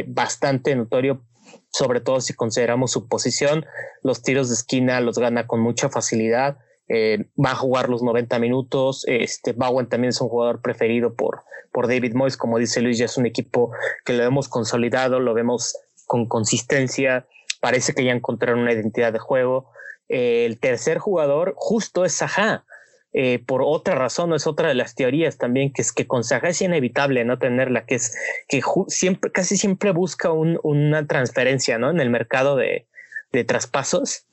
[0.07, 1.23] bastante notorio
[1.71, 3.65] sobre todo si consideramos su posición,
[4.03, 6.57] los tiros de esquina los gana con mucha facilidad,
[6.89, 11.87] va a jugar los 90 minutos, este Bowen también es un jugador preferido por, por
[11.87, 12.37] David Moyes.
[12.37, 13.71] Como dice Luis, ya es un equipo
[14.05, 17.27] que lo hemos consolidado, lo vemos con consistencia,
[17.61, 19.69] parece que ya encontraron una identidad de juego.
[20.07, 22.65] Eh, el tercer jugador justo es Saha.
[23.11, 26.49] Eh, por otra razón, es otra de las teorías también, que es que con Saha
[26.49, 28.15] es inevitable no tenerla, que es
[28.47, 31.89] que siempre, casi siempre busca una transferencia ¿no?
[31.89, 32.87] en el mercado de,
[33.31, 34.25] de traspasos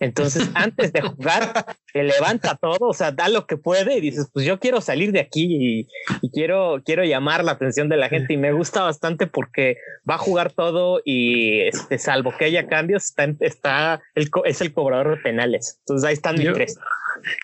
[0.00, 4.28] entonces, antes de jugar, te levanta todo, o sea, da lo que puede y dices,
[4.32, 5.86] pues yo quiero salir de aquí
[6.22, 9.78] y, quiero, quiero llamar la atención de la gente y me gusta bastante porque
[10.08, 14.72] va a jugar todo y este, salvo que haya cambios, está, está el, es el
[14.72, 15.78] cobrador de penales.
[15.80, 16.78] Entonces ahí están mis tres.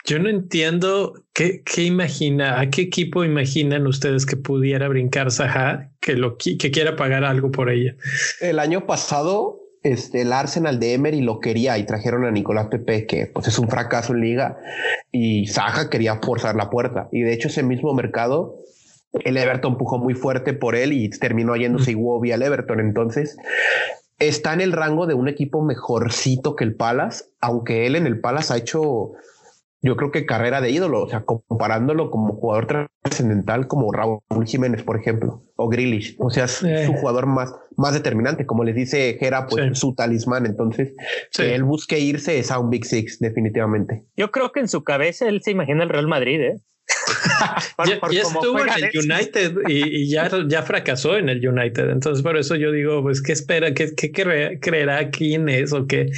[0.04, 5.90] Yo no entiendo qué, qué imagina, a qué equipo imaginan ustedes que pudiera brincar Saha
[6.00, 7.94] que lo que quiera pagar algo por ella.
[8.40, 13.06] El año pasado este, el Arsenal de Emery lo quería y trajeron a Nicolás Pepe,
[13.06, 14.58] que pues es un fracaso en liga,
[15.10, 17.08] y Saja quería forzar la puerta.
[17.12, 18.56] Y de hecho ese mismo mercado,
[19.12, 22.80] el Everton empujó muy fuerte por él y terminó yéndose Iwobi al Everton.
[22.80, 23.36] Entonces,
[24.18, 28.20] está en el rango de un equipo mejorcito que el Palace, aunque él en el
[28.20, 29.12] Palace ha hecho
[29.82, 34.82] yo creo que carrera de ídolo, o sea, comparándolo como jugador trascendental como Raúl Jiménez,
[34.82, 39.16] por ejemplo, o Grealish, o sea, es su jugador más, más determinante, como les dice
[39.18, 40.94] Gera, pues su talismán, entonces,
[41.34, 44.04] que él busque irse es a un Big Six, definitivamente.
[44.16, 46.60] Yo creo que en su cabeza él se imagina el Real Madrid, ¿eh?
[47.86, 51.90] ya, estuvo en el United y, ya, ya fracasó en el United.
[51.90, 53.72] Entonces, por eso yo digo, pues, ¿qué espera?
[53.74, 54.10] ¿Qué, qué
[54.60, 55.72] creerá quién es?
[55.72, 56.10] O qué?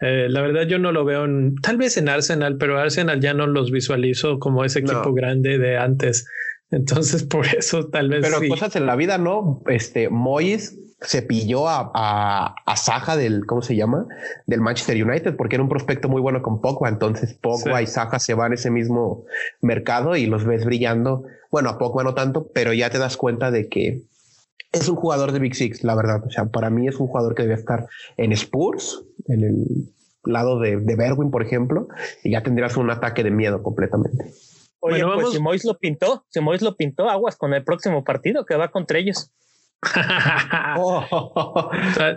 [0.00, 1.26] Eh, la verdad, yo no lo veo
[1.62, 5.76] tal vez en Arsenal, pero Arsenal ya no los visualizo como ese equipo grande de
[5.76, 6.26] antes.
[6.70, 8.20] Entonces, por eso tal vez.
[8.22, 9.62] Pero cosas en la vida, ¿no?
[9.66, 14.06] Este Moyes se pilló a, a, a, Saja del, ¿cómo se llama?
[14.46, 16.88] Del Manchester United, porque era un prospecto muy bueno con Pogba.
[16.88, 19.24] Entonces Pogba y Saja se van a ese mismo
[19.60, 21.24] mercado y los ves brillando.
[21.50, 24.02] Bueno, a Pogba no tanto, pero ya te das cuenta de que
[24.72, 26.22] es un jugador de Big Six, la verdad.
[26.26, 29.64] O sea, para mí es un jugador que debe estar en Spurs, en el
[30.24, 31.88] lado de, de Berwin, por ejemplo,
[32.22, 34.32] y ya tendrías un ataque de miedo completamente.
[34.80, 38.04] Oye, bueno, pues si Mois lo pintó, si Mois lo pintó, aguas con el próximo
[38.04, 39.30] partido que va contra ellos.
[40.80, 41.70] Oh.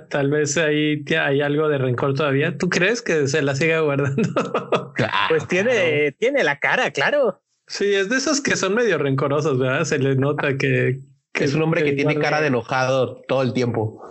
[0.10, 2.58] tal, vez ahí hay algo de rencor todavía.
[2.58, 4.30] ¿Tú crees que se la siga guardando?
[5.30, 7.42] pues tiene, tiene la cara, claro.
[7.68, 9.86] Sí, es de esos que son medio rencorosos, ¿verdad?
[9.86, 11.00] Se le nota que,
[11.34, 14.04] es un hombre que, tiene cara de enojado todo el tiempo.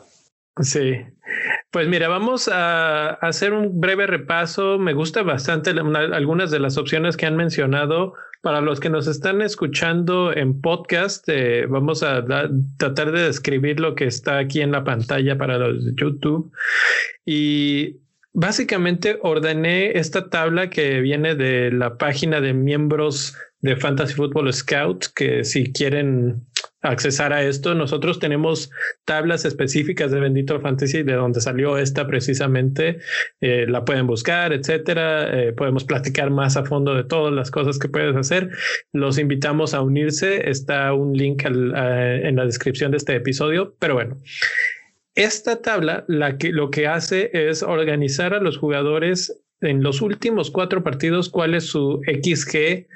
[0.61, 0.97] Sí.
[1.71, 4.79] Pues mira, vamos a hacer un breve repaso.
[4.79, 8.15] Me gusta bastante algunas de las opciones que han mencionado.
[8.43, 12.25] Para los que nos están escuchando en podcast, eh, vamos a
[12.79, 16.51] tratar de describir lo que está aquí en la pantalla para los de YouTube.
[17.27, 17.99] Y
[18.33, 25.07] básicamente ordené esta tabla que viene de la página de miembros de Fantasy Football Scout,
[25.15, 26.47] que si quieren
[26.83, 27.75] accesar a esto.
[27.75, 28.71] Nosotros tenemos
[29.05, 32.99] tablas específicas de Bendito Fantasy de donde salió esta precisamente.
[33.41, 35.43] Eh, la pueden buscar, etcétera.
[35.43, 38.51] Eh, podemos platicar más a fondo de todas las cosas que puedes hacer.
[38.93, 40.51] Los invitamos a unirse.
[40.51, 43.75] Está un link en la descripción de este episodio.
[43.79, 44.17] Pero bueno,
[45.15, 50.51] esta tabla la que, lo que hace es organizar a los jugadores en los últimos
[50.51, 52.87] cuatro partidos cuál es su XG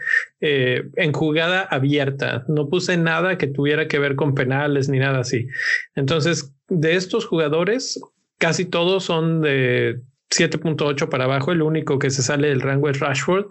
[0.40, 2.44] eh, en jugada abierta.
[2.48, 5.46] No puse nada que tuviera que ver con penales ni nada así.
[5.94, 8.00] Entonces, de estos jugadores,
[8.38, 10.00] casi todos son de
[10.30, 11.52] 7.8 para abajo.
[11.52, 13.46] El único que se sale del rango es Rashford.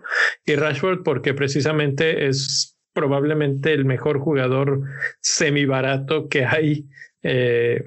[0.45, 4.81] Y Rashford porque precisamente es probablemente el mejor jugador
[5.21, 6.87] semi barato que hay.
[7.21, 7.83] Eh,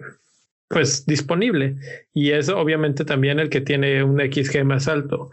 [0.69, 1.77] pues disponible
[2.13, 5.31] y es obviamente también el que tiene un XG más alto.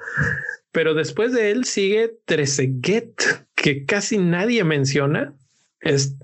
[0.72, 5.34] Pero después de él sigue Trezeguet, que casi nadie menciona.
[5.80, 6.16] Es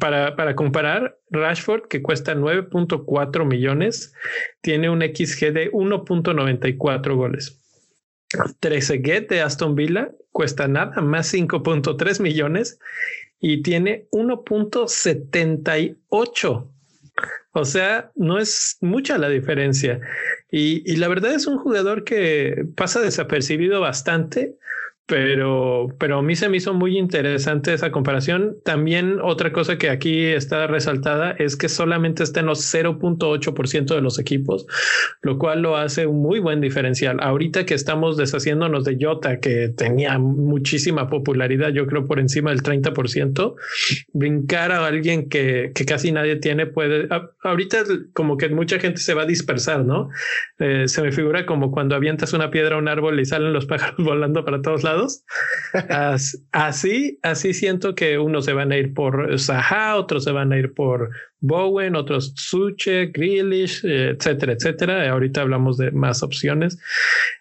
[0.00, 4.14] para, para comparar, Rashford, que cuesta 9.4 millones,
[4.62, 7.60] tiene un XG de 1.94 goles.
[8.58, 12.80] Trezeguet de Aston Villa cuesta nada más 5.3 millones
[13.38, 16.70] y tiene 1.78
[17.52, 20.00] o sea, no es mucha la diferencia.
[20.50, 24.56] Y, la verdad es un jugador que pasa desapercibido bastante
[25.06, 28.56] pero, pero a mí se me hizo muy interesante esa comparación.
[28.64, 34.00] También otra cosa que aquí está resaltada es que solamente está en los 0.8% de
[34.00, 34.66] los equipos,
[35.22, 37.18] lo cual lo hace un muy buen diferencial.
[37.20, 42.64] Ahorita que estamos deshaciéndonos de Jota, que tenía muchísima popularidad, yo creo por encima del
[42.64, 43.54] 30%,
[44.12, 47.08] brincar a alguien que, que casi nadie tiene puede,
[47.42, 50.08] ahorita como que mucha gente se va a dispersar, ¿no?
[50.58, 53.66] Eh, se me figura como cuando avientas una piedra a un árbol y salen los
[53.66, 54.95] pájaros volando para todos lados
[56.52, 60.58] así, así siento que unos se van a ir por Zaha, otros se van a
[60.58, 65.10] ir por Bowen, otros Suche, Grealish, etcétera, etcétera.
[65.10, 66.78] Ahorita hablamos de más opciones.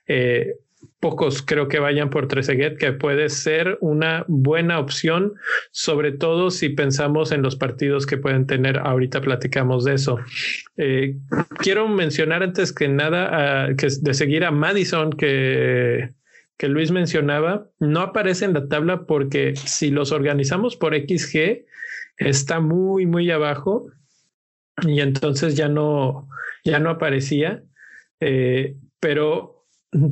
[0.07, 0.55] Eh,
[0.99, 5.33] pocos creo que vayan por Trezeguet, que puede ser una buena opción,
[5.71, 8.79] sobre todo si pensamos en los partidos que pueden tener.
[8.79, 10.17] Ahorita platicamos de eso.
[10.77, 11.15] Eh,
[11.59, 16.09] quiero mencionar antes que nada que de seguir a Madison, que
[16.57, 21.65] que Luis mencionaba no aparece en la tabla porque si los organizamos por XG
[22.17, 23.87] está muy, muy abajo
[24.81, 26.29] y entonces ya no,
[26.63, 27.63] ya no aparecía.
[28.19, 29.54] Eh, pero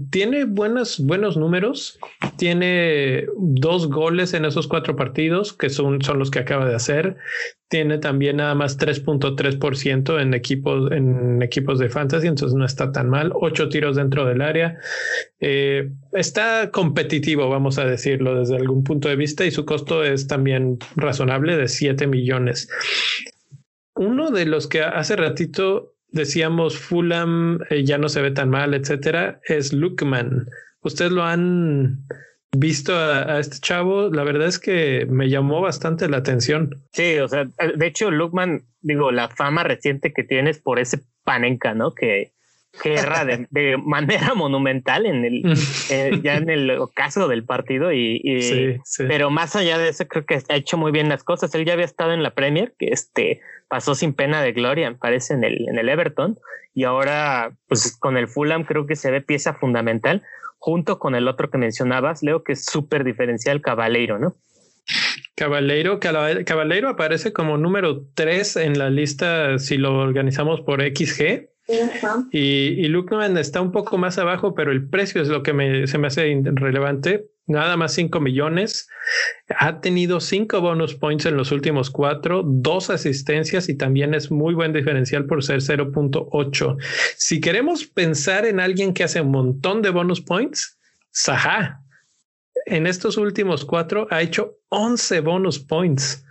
[0.10, 2.00] tiene buenos, buenos números.
[2.38, 7.17] Tiene dos goles en esos cuatro partidos, que son, son los que acaba de hacer.
[7.67, 13.10] Tiene también nada más 3.3% en equipos, en equipos de fantasy, entonces no está tan
[13.10, 13.32] mal.
[13.36, 14.78] Ocho tiros dentro del área.
[15.39, 20.28] Eh, está competitivo, vamos a decirlo, desde algún punto de vista, y su costo es
[20.28, 22.69] también razonable de 7 millones.
[23.96, 28.73] Uno de los que hace ratito decíamos Fulham eh, ya no se ve tan mal,
[28.73, 30.47] etcétera, es Lukman.
[30.82, 32.06] ¿Ustedes lo han
[32.56, 34.10] visto a, este chavo?
[34.10, 36.84] La verdad es que me llamó bastante la atención.
[36.93, 41.73] Sí, o sea, de hecho, Lukman, digo, la fama reciente que tienes por ese panenca,
[41.73, 41.93] ¿no?
[41.93, 42.34] Que,
[42.82, 45.43] que erra de, manera monumental en el
[45.89, 50.41] eh, ya en el ocaso del partido y, pero más allá de eso creo que
[50.49, 53.41] ha hecho muy bien las cosas él ya había estado en la Premier que este
[53.74, 56.38] pasó sin pena de gloria me parece en el en el Everton.
[56.76, 60.22] Y ahora pues con el Fulham creo que se ve pieza fundamental
[60.60, 64.36] junto con el otro que mencionabas Leo que es súper diferencial Cabaleiro no
[65.36, 71.50] Caballero, Caballero aparece como número 3 en la lista si lo organizamos por XG
[72.32, 75.88] y, y Lukeman está un poco más abajo, pero el precio es lo que me,
[75.88, 77.26] se me hace relevante.
[77.46, 78.88] Nada más 5 millones.
[79.50, 84.54] Ha tenido 5 bonus points en los últimos cuatro, dos asistencias y también es muy
[84.54, 86.78] buen diferencial por ser 0.8.
[87.18, 90.80] Si queremos pensar en alguien que hace un montón de bonus points,
[91.12, 91.82] Saha.
[92.66, 96.24] En estos últimos cuatro ha hecho 11 bonus points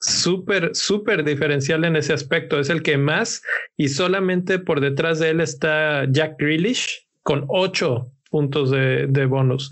[0.00, 2.58] súper, súper diferencial en ese aspecto.
[2.58, 3.42] Es el que más
[3.76, 9.70] y solamente por detrás de él está Jack Grealish con ocho puntos de, de bonus.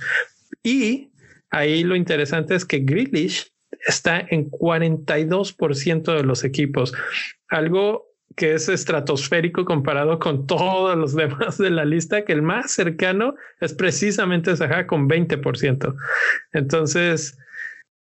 [0.68, 1.10] Y
[1.48, 3.50] ahí lo interesante es que Grealish
[3.86, 6.92] está en 42% de los equipos,
[7.48, 8.04] algo
[8.36, 13.34] que es estratosférico comparado con todos los demás de la lista, que el más cercano
[13.60, 15.96] es precisamente Zaha con 20%.
[16.52, 17.38] Entonces,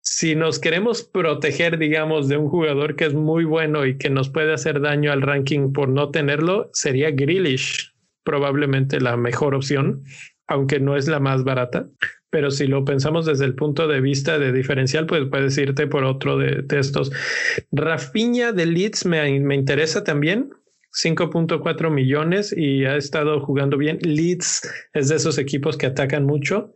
[0.01, 4.29] si nos queremos proteger, digamos, de un jugador que es muy bueno y que nos
[4.29, 10.03] puede hacer daño al ranking por no tenerlo, sería Grealish probablemente la mejor opción,
[10.47, 11.87] aunque no es la más barata.
[12.35, 16.03] Pero si lo pensamos desde el punto de vista de diferencial, pues puedes irte por
[16.03, 17.09] otro de, de estos.
[17.71, 20.49] Rafiña de Leeds me, me interesa también.
[20.91, 23.99] 5.4 millones y ha estado jugando bien.
[24.01, 26.73] Leeds es de esos equipos que atacan mucho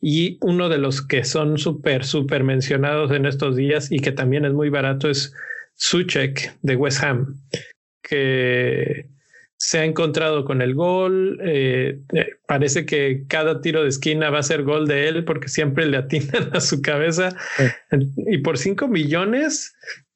[0.00, 4.44] y uno de los que son súper, súper mencionados en estos días y que también
[4.44, 5.34] es muy barato es
[5.74, 7.40] Suchek de West Ham,
[8.00, 9.09] que
[9.60, 11.38] se ha encontrado con el gol.
[11.44, 15.48] Eh, eh, parece que cada tiro de esquina va a ser gol de él porque
[15.48, 17.36] siempre le atinan a su cabeza.
[18.16, 19.74] Y por 5 millones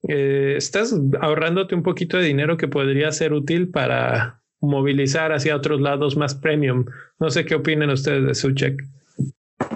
[0.08, 5.78] eh, estás ahorrándote un poquito de dinero que podría ser útil para movilizar hacia otros
[5.78, 6.86] lados más premium.
[7.20, 8.82] No sé qué opinan ustedes de Suchek.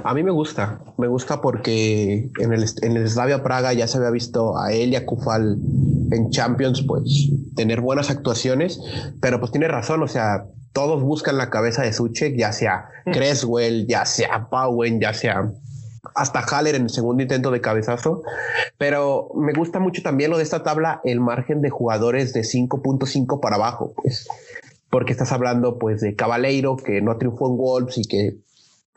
[0.03, 3.99] A mí me gusta, me gusta porque en el, en el Slavia Praga ya se
[3.99, 5.59] había visto a él y a Kufal
[6.11, 8.81] en Champions, pues tener buenas actuaciones,
[9.21, 13.11] pero pues tiene razón, o sea, todos buscan la cabeza de Suchek, ya sea mm.
[13.13, 15.51] Creswell, ya sea Powen, ya sea
[16.15, 18.23] hasta Haller en el segundo intento de cabezazo.
[18.77, 23.41] Pero me gusta mucho también lo de esta tabla, el margen de jugadores de 5.5
[23.41, 24.29] para abajo, pues.
[24.91, 28.37] Porque estás hablando pues de Cabaleiro, que no triunfó en Wolves y que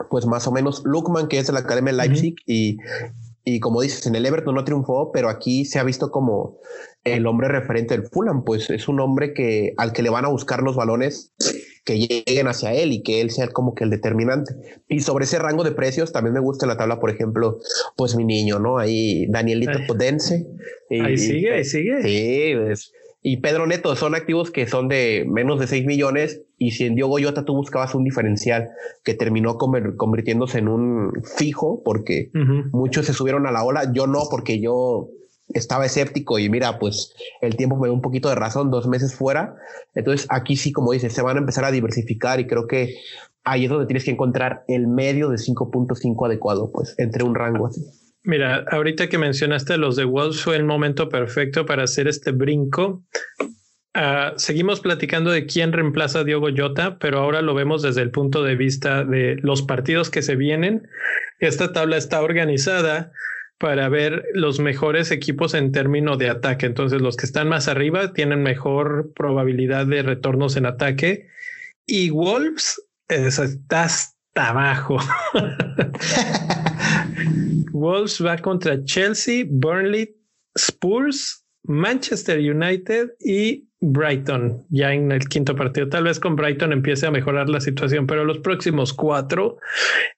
[0.08, 2.78] pues más o menos Lukman, que es de la Academia de Leipzig, y,
[3.44, 6.58] y como dices, en el Everton no triunfó, pero aquí se ha visto como
[7.04, 10.28] el hombre referente del Fulham, pues es un hombre que al que le van a
[10.28, 11.32] buscar los balones
[11.84, 14.54] que lleguen hacia él y que él sea como que el determinante.
[14.88, 17.58] Y sobre ese rango de precios también me gusta la tabla, por ejemplo,
[17.96, 18.78] pues mi niño, ¿no?
[18.78, 20.46] Ahí Danielito Podense.
[20.90, 22.02] ahí sigue, ahí sigue.
[22.02, 22.92] Sí, pues,
[23.22, 26.96] y Pedro Neto son activos que son de menos de 6 millones y si en
[26.96, 28.70] Diogo Jota tú buscabas un diferencial
[29.04, 32.30] que terminó convirtiéndose en un fijo porque
[32.72, 35.08] muchos se subieron a la ola, yo no porque yo
[35.48, 39.14] estaba escéptico y mira, pues el tiempo me dio un poquito de razón, dos meses
[39.14, 39.54] fuera.
[39.94, 42.96] Entonces aquí sí, como dices, se van a empezar a diversificar y creo que
[43.44, 47.66] ahí es donde tienes que encontrar el medio de 5.5 adecuado, pues entre un rango
[47.66, 47.82] así.
[48.24, 53.04] Mira, ahorita que mencionaste los de Wolves fue el momento perfecto para hacer este brinco.
[53.94, 58.10] Uh, seguimos platicando de quién reemplaza a Diogo Jota, pero ahora lo vemos desde el
[58.10, 60.88] punto de vista de los partidos que se vienen.
[61.40, 63.12] Esta tabla está organizada
[63.58, 66.66] para ver los mejores equipos en términos de ataque.
[66.66, 71.28] Entonces, los que están más arriba tienen mejor probabilidad de retornos en ataque.
[71.86, 74.98] Y Wolves está hasta abajo.
[77.72, 80.14] Wolves va contra Chelsea, Burnley,
[80.56, 85.88] Spurs, Manchester United y Brighton ya en el quinto partido.
[85.88, 89.58] Tal vez con Brighton empiece a mejorar la situación, pero los próximos cuatro,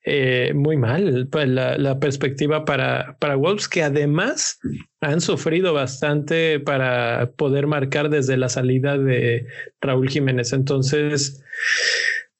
[0.04, 4.58] eh, muy mal pues, la, la, perspectiva para, para Wolves, que además
[5.00, 9.46] han sufrido bastante para poder marcar desde la salida de
[9.80, 10.52] Raúl Jiménez.
[10.52, 11.42] Entonces,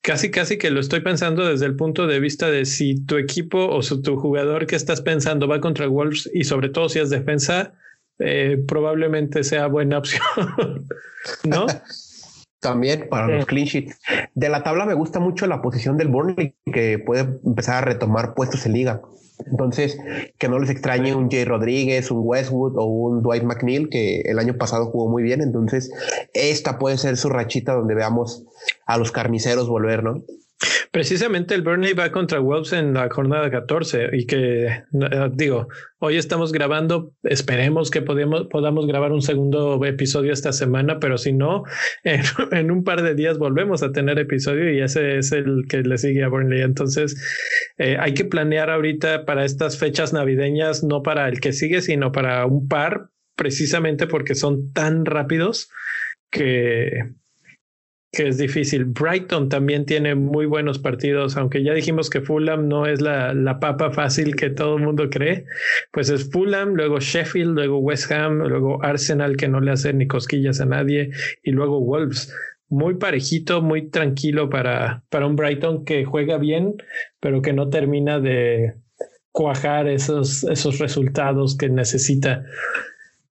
[0.04, 3.58] casi, casi que lo estoy pensando desde el punto de vista de si tu equipo
[3.58, 7.72] o tu jugador que estás pensando va contra Wolves y sobre todo si es defensa,
[8.18, 10.22] eh, probablemente sea buena opción,
[11.44, 11.66] ¿no?
[12.60, 13.98] También para los clean sheets.
[14.34, 18.34] De la tabla me gusta mucho la posición del Burnley, que puede empezar a retomar
[18.34, 19.02] puestos en liga.
[19.46, 19.98] Entonces,
[20.38, 24.38] que no les extrañe un Jay Rodríguez, un Westwood o un Dwight McNeil, que el
[24.38, 25.40] año pasado jugó muy bien.
[25.40, 25.90] Entonces,
[26.32, 28.44] esta puede ser su rachita donde veamos
[28.86, 30.22] a los carniceros volver, ¿no?
[30.90, 34.82] Precisamente el Burnley va contra Wolves en la jornada 14 y que eh,
[35.32, 41.18] digo, hoy estamos grabando, esperemos que podamos, podamos grabar un segundo episodio esta semana, pero
[41.18, 41.64] si no,
[42.04, 45.98] en, un par de días volvemos a tener episodio y ese es el que le
[45.98, 46.62] sigue a Burnley.
[46.62, 47.16] Entonces
[47.78, 52.12] eh, hay que planear ahorita para estas fechas navideñas, no para el que sigue, sino
[52.12, 55.68] para un par, precisamente porque son tan rápidos
[56.30, 57.14] que
[58.14, 58.84] que es difícil.
[58.84, 63.60] Brighton también tiene muy buenos partidos, aunque ya dijimos que Fulham no es la, la
[63.60, 65.44] papa fácil que todo el mundo cree.
[65.92, 70.06] Pues es Fulham, luego Sheffield, luego West Ham, luego Arsenal, que no le hace ni
[70.06, 71.10] cosquillas a nadie,
[71.42, 72.34] y luego Wolves.
[72.68, 76.74] Muy parejito, muy tranquilo para, para un Brighton que juega bien,
[77.20, 78.74] pero que no termina de
[79.32, 82.44] cuajar esos, esos resultados que necesita.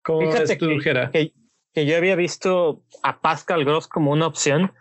[0.04, 0.78] ¿Cómo Fíjate que,
[1.12, 1.34] que
[1.75, 4.71] yo había visto a Pascal Gross como una opción.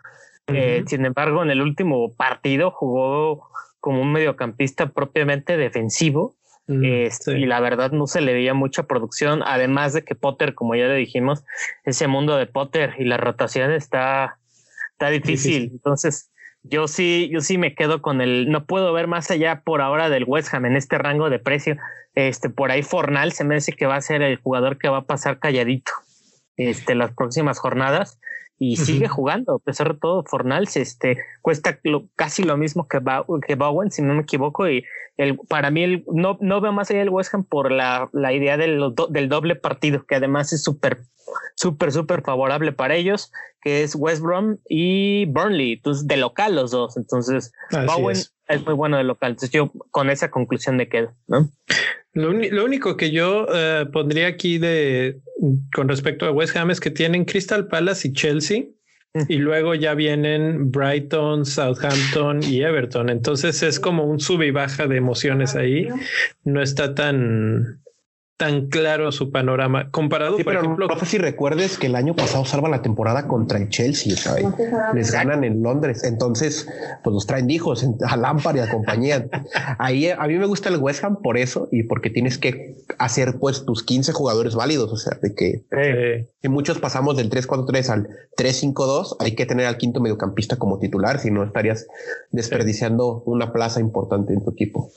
[0.47, 3.49] Eh, sin embargo, en el último partido jugó
[3.79, 6.35] como un mediocampista propiamente defensivo.
[6.67, 10.53] Mm, este, y la verdad no se le veía mucha producción, además de que Potter,
[10.53, 11.43] como ya le dijimos,
[11.85, 14.37] ese mundo de Potter y la rotación está,
[14.91, 15.69] está difícil.
[15.71, 16.31] Entonces,
[16.63, 20.09] yo sí, yo sí me quedo con el, no puedo ver más allá por ahora
[20.09, 21.77] del West Ham en este rango de precio.
[22.13, 24.97] Este, por ahí Fornal se me dice que va a ser el jugador que va
[24.97, 25.91] a pasar calladito
[26.69, 28.19] este, las próximas jornadas.
[28.63, 31.79] y sigue jugando, a pesar de todo, Fornals este, cuesta
[32.15, 32.99] casi lo mismo que,
[33.47, 34.85] que Bowen, si no me equivoco, y
[35.17, 38.33] el, para mí el, no, no veo más allá del West Ham por la, la
[38.33, 40.99] idea del, del doble partido, que además es súper,
[41.55, 43.31] súper, súper favorable para ellos,
[43.63, 48.33] que es West Brom y Burnley, entonces de local los dos, entonces Bowen es.
[48.63, 51.49] muy bueno de local, entonces yo con esa conclusión me quedo, ¿no?
[52.13, 55.21] Lo, lo, único que yo uh, pondría aquí de
[55.73, 58.65] con respecto a West Ham es que tienen Crystal Palace y Chelsea
[59.27, 63.09] y luego ya vienen Brighton, Southampton y Everton.
[63.09, 65.87] Entonces es como un sub y baja de emociones ahí.
[66.43, 67.81] No está tan
[68.37, 70.87] tan claro su panorama comparado, por ejemplo.
[70.87, 74.47] No sé si recuerdes que el año pasado salva la temporada contra el Chelsea, ¿sabes?
[74.95, 76.03] Les ganan en Londres.
[76.03, 76.67] Entonces,
[77.03, 79.27] pues los traen hijos a Lampard y a compañía.
[79.77, 83.37] Ahí a mí me gusta el West Ham por eso y porque tienes que hacer
[83.39, 84.91] pues tus 15 jugadores válidos.
[84.91, 85.65] O sea, de que,
[86.41, 89.17] que muchos pasamos del 3-4-3 al 3-5-2.
[89.19, 91.85] Hay que tener al quinto mediocampista como titular, si no estarías
[92.31, 94.91] desperdiciando una plaza importante en tu equipo.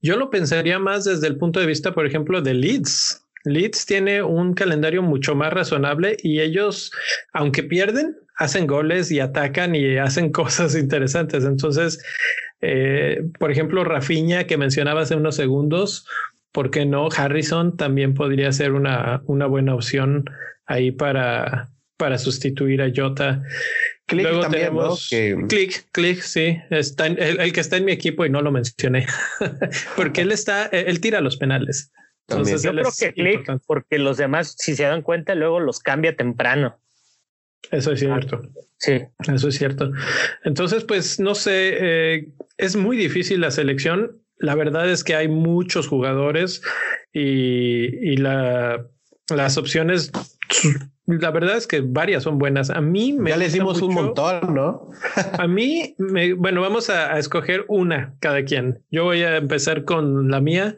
[0.00, 3.24] Yo lo pensaría más desde el punto de vista, por ejemplo, de Leeds.
[3.44, 6.92] Leeds tiene un calendario mucho más razonable y ellos,
[7.32, 11.44] aunque pierden, hacen goles y atacan y hacen cosas interesantes.
[11.44, 12.02] Entonces,
[12.60, 16.06] eh, por ejemplo, Rafinha, que mencionaba hace unos segundos,
[16.52, 17.08] ¿por qué no?
[17.14, 20.24] Harrison también podría ser una, una buena opción
[20.66, 23.42] ahí para, para sustituir a Jota.
[24.06, 25.08] Click Luego también, tenemos
[25.48, 29.06] Click, Click, sí, está el, que está en mi equipo y no lo mencioné,
[29.96, 31.92] porque él está, él tira los penales.
[32.28, 36.14] Entonces, Yo creo que Click, porque los demás, si se dan cuenta, luego los cambia
[36.14, 36.78] temprano.
[37.70, 38.40] Eso es cierto.
[38.78, 39.02] Sí.
[39.32, 39.90] Eso es cierto.
[40.44, 44.22] Entonces, pues no sé, eh, es muy difícil la selección.
[44.38, 46.62] La verdad es que hay muchos jugadores
[47.12, 48.86] y, y la,
[49.28, 50.12] las opciones
[51.08, 52.68] la verdad es que varias son buenas.
[52.68, 53.30] A mí me.
[53.30, 54.90] Ya les dimos un montón, ¿no?
[55.38, 58.82] a mí, me, bueno, vamos a, escoger una cada quien.
[58.90, 60.76] Yo voy a empezar con la mía.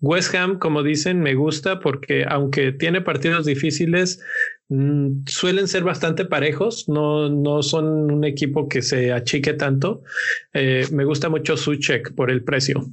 [0.00, 4.22] West Ham, como dicen, me gusta porque aunque tiene partidos difíciles,
[4.68, 6.86] mm, suelen ser bastante parejos.
[6.86, 10.02] No, no son un equipo que se achique tanto.
[10.52, 12.84] Eh, me gusta mucho Suchek por el precio.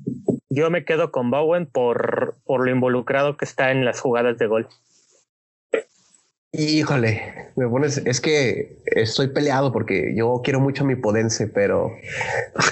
[0.49, 4.47] Yo me quedo con Bowen por, por lo involucrado que está en las jugadas de
[4.47, 4.67] gol.
[6.59, 11.91] Híjole, me pones, es que estoy peleado porque yo quiero mucho a mi Podense, pero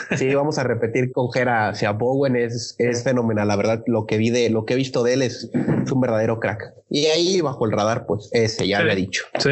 [0.18, 4.08] sí, vamos a repetir con Jera, o sea, Bowen es, es fenomenal, la verdad, lo
[4.08, 6.74] que vi de, lo que he visto de él es, un verdadero crack.
[6.90, 9.24] Y ahí bajo el radar, pues ese ya lo he dicho.
[9.38, 9.52] Sí,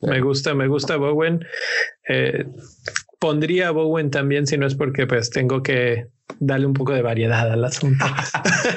[0.00, 1.44] me gusta, me gusta Bowen.
[2.08, 2.46] Eh,
[3.18, 6.06] pondría Bowen también si no es porque pues tengo que
[6.38, 8.04] darle un poco de variedad al asunto.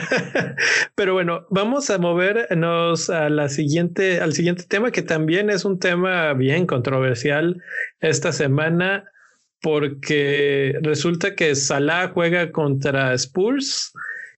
[0.96, 5.80] Pero bueno, vamos a movernos a la siguiente, al siguiente tema, que también es un
[5.80, 7.62] tema bien controversial
[8.00, 9.06] esta semana,
[9.62, 13.92] porque resulta que Salah juega contra Spurs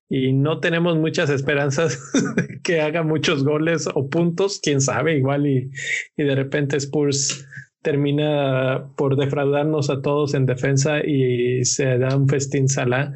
[0.08, 2.12] y no tenemos muchas esperanzas
[2.62, 5.70] que haga muchos goles o puntos, quién sabe, igual y,
[6.16, 7.46] y de repente Spurs
[7.82, 13.12] termina por defraudarnos a todos en defensa y se da un festín sala,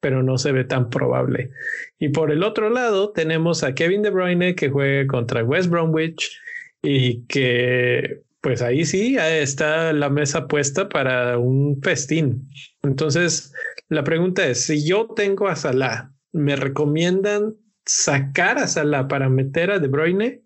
[0.00, 1.50] pero no se ve tan probable.
[1.98, 6.40] Y por el otro lado tenemos a Kevin De Bruyne que juega contra West Bromwich
[6.82, 12.48] y que pues ahí sí está la mesa puesta para un festín.
[12.82, 13.52] Entonces,
[13.88, 19.70] la pregunta es, si yo tengo a Salah, ¿me recomiendan sacar a Salah para meter
[19.70, 20.42] a De Bruyne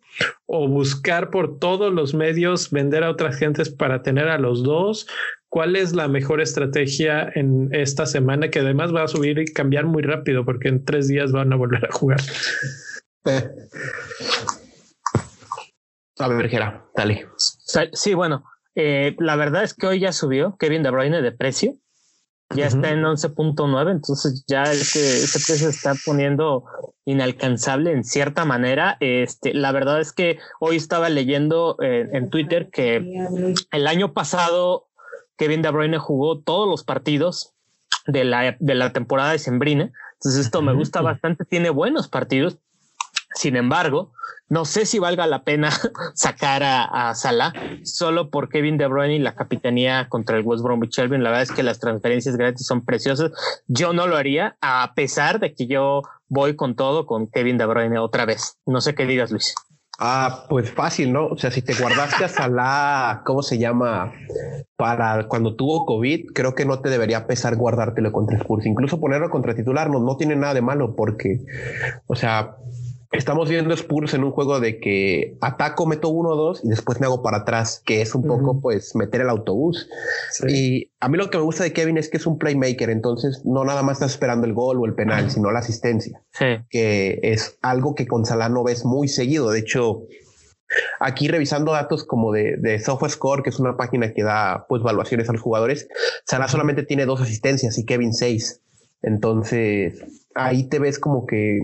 [0.46, 5.06] o buscar por todos los medios vender a otras gentes para tener a los dos.
[5.48, 9.84] ¿Cuál es la mejor estrategia en esta semana que además va a subir y cambiar
[9.84, 12.20] muy rápido porque en tres días van a volver a jugar?
[16.18, 17.28] A ver, Gera, dale.
[17.92, 18.44] Sí, bueno,
[18.74, 21.74] eh, la verdad es que hoy ya subió Kevin De Bruyne de precio
[22.54, 26.64] ya está en 11.9, entonces ya ese, ese precio se está poniendo
[27.04, 28.96] inalcanzable en cierta manera.
[29.00, 32.96] Este, la verdad es que hoy estaba leyendo eh, en Twitter que
[33.70, 34.88] el año pasado
[35.36, 37.54] Kevin De Bruyne jugó todos los partidos
[38.06, 39.92] de la, de la temporada de Sembrina.
[40.14, 42.58] Entonces esto me gusta bastante, tiene buenos partidos.
[43.34, 44.12] Sin embargo,
[44.48, 45.70] no sé si valga la pena
[46.14, 47.54] sacar a, Salah
[47.84, 51.22] solo por Kevin De Bruyne y la capitanía contra el West Bromwich Albion.
[51.22, 53.32] La verdad es que las transferencias gratis son preciosas.
[53.66, 57.66] Yo no lo haría, a pesar de que yo voy con todo con Kevin De
[57.66, 58.58] Bruyne otra vez.
[58.66, 59.54] No sé qué digas, Luis.
[59.98, 61.26] Ah, pues fácil, ¿no?
[61.28, 64.12] O sea, si te guardaste a Salah, ¿cómo se llama?
[64.76, 68.66] Para cuando tuvo COVID, creo que no te debería pesar guardártelo contra Spurs.
[68.66, 71.40] Incluso ponerlo contra titular no, no tiene nada de malo porque,
[72.06, 72.56] o sea,
[73.12, 76.98] estamos viendo Spurs en un juego de que ataco, meto uno o dos y después
[76.98, 79.88] me hago para atrás, que es un poco pues meter el autobús.
[80.48, 83.42] Y a mí lo que me gusta de Kevin es que es un playmaker, entonces
[83.44, 86.22] no nada más estás esperando el gol o el penal, sino la asistencia,
[86.70, 89.50] que es algo que con Salah no ves muy seguido.
[89.50, 90.02] De hecho,
[91.00, 95.28] Aquí revisando datos como de, de SofaScore, que es una página que da pues evaluaciones
[95.28, 95.86] a los jugadores,
[96.24, 98.62] Salah solamente tiene dos asistencias y Kevin seis.
[99.02, 100.02] Entonces
[100.34, 101.60] ahí te ves como que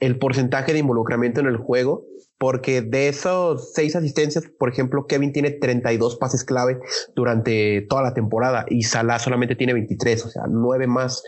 [0.00, 2.04] el porcentaje de involucramiento en el juego,
[2.38, 6.78] porque de esos seis asistencias, por ejemplo, Kevin tiene 32 pases clave
[7.14, 11.22] durante toda la temporada y Salah solamente tiene 23, o sea, nueve más.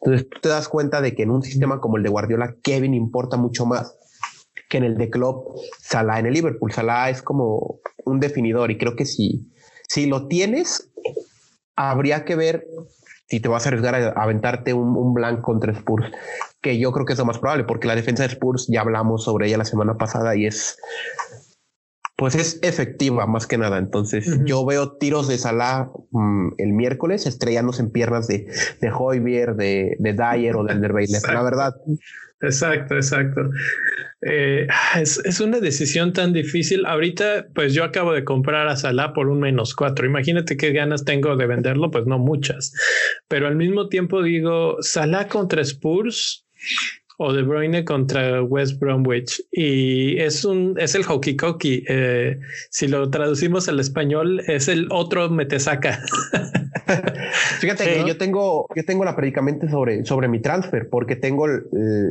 [0.00, 2.94] Entonces tú te das cuenta de que en un sistema como el de Guardiola, Kevin
[2.94, 3.96] importa mucho más
[4.68, 6.72] que en el de Klopp, Salah en el Liverpool.
[6.72, 9.50] Salah es como un definidor y creo que si,
[9.88, 10.90] si lo tienes,
[11.74, 12.66] habría que ver
[13.30, 16.10] si te vas a arriesgar a aventarte un, un contra Spurs,
[16.60, 19.22] que yo creo que es lo más probable, porque la defensa de Spurs ya hablamos
[19.22, 20.76] sobre ella la semana pasada y es
[22.20, 23.78] pues es efectiva más que nada.
[23.78, 28.46] Entonces yo veo tiros de Salah mm, el miércoles estrellándose en piernas de,
[28.82, 31.24] de Hoybier, de, de Dyer o de Alderweireld.
[31.32, 31.74] La verdad.
[32.42, 33.40] Exacto, exacto.
[34.20, 34.66] Eh,
[35.00, 36.84] es, es, una decisión tan difícil.
[36.84, 40.04] Ahorita, pues yo acabo de comprar a Salah por un menos cuatro.
[40.04, 42.74] Imagínate qué ganas tengo de venderlo, pues no muchas.
[43.28, 46.46] Pero al mismo tiempo digo, Salah contra Spurs
[47.22, 49.42] o De Bruyne contra West Bromwich.
[49.52, 52.40] Y es un es el hockey cocky eh,
[52.70, 56.00] si lo traducimos al español es el otro metesaca.
[57.60, 61.62] Fíjate que yo tengo yo tengo la predicamente sobre sobre mi transfer porque tengo el,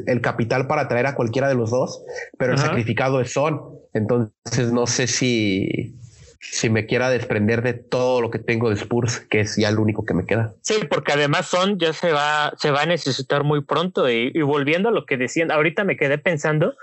[0.06, 2.04] el, capital para traer a cualquiera de los dos
[2.38, 3.62] pero el sacrificado es Son.
[3.96, 5.96] Entonces no sé si
[6.40, 9.78] si me quiera desprender de todo lo que tengo de Spurs, que es ya el
[9.78, 10.54] único que me queda.
[10.62, 14.10] Sí, porque además Son ya se va, se va a necesitar muy pronto.
[14.10, 16.76] Y, volviendo a lo que decían, ahorita me quedé pensando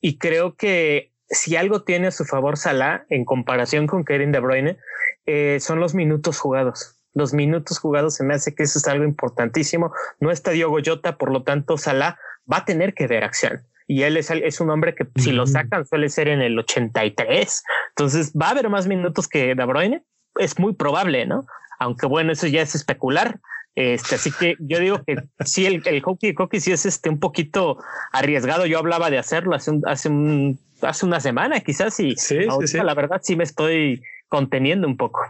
[0.00, 4.40] y creo que si algo tiene a su favor Salah en comparación con Kevin De
[4.40, 4.78] Bruyne,
[5.26, 6.96] eh, son los minutos jugados.
[7.12, 9.92] Los minutos jugados se me hace que eso es algo importantísimo.
[10.18, 12.18] No está Diogo Jota, por lo tanto Salah
[12.50, 15.46] va a tener que ver acción y él es, es un hombre que si lo
[15.46, 17.62] sacan suele ser en el 83.
[17.90, 20.02] Entonces va a haber más minutos que De Bruyne.
[20.36, 21.46] Es muy probable, ¿no?
[21.78, 23.40] Aunque bueno, eso ya es especular.
[23.76, 27.20] Este, así que yo digo que sí, el, el hockey, hockey sí es este un
[27.20, 27.78] poquito
[28.12, 28.66] arriesgado.
[28.66, 33.20] Yo hablaba de hacerlo hace hace un, hace una semana, quizás, y sí, la verdad
[33.22, 35.20] sí me estoy conteniendo un poco.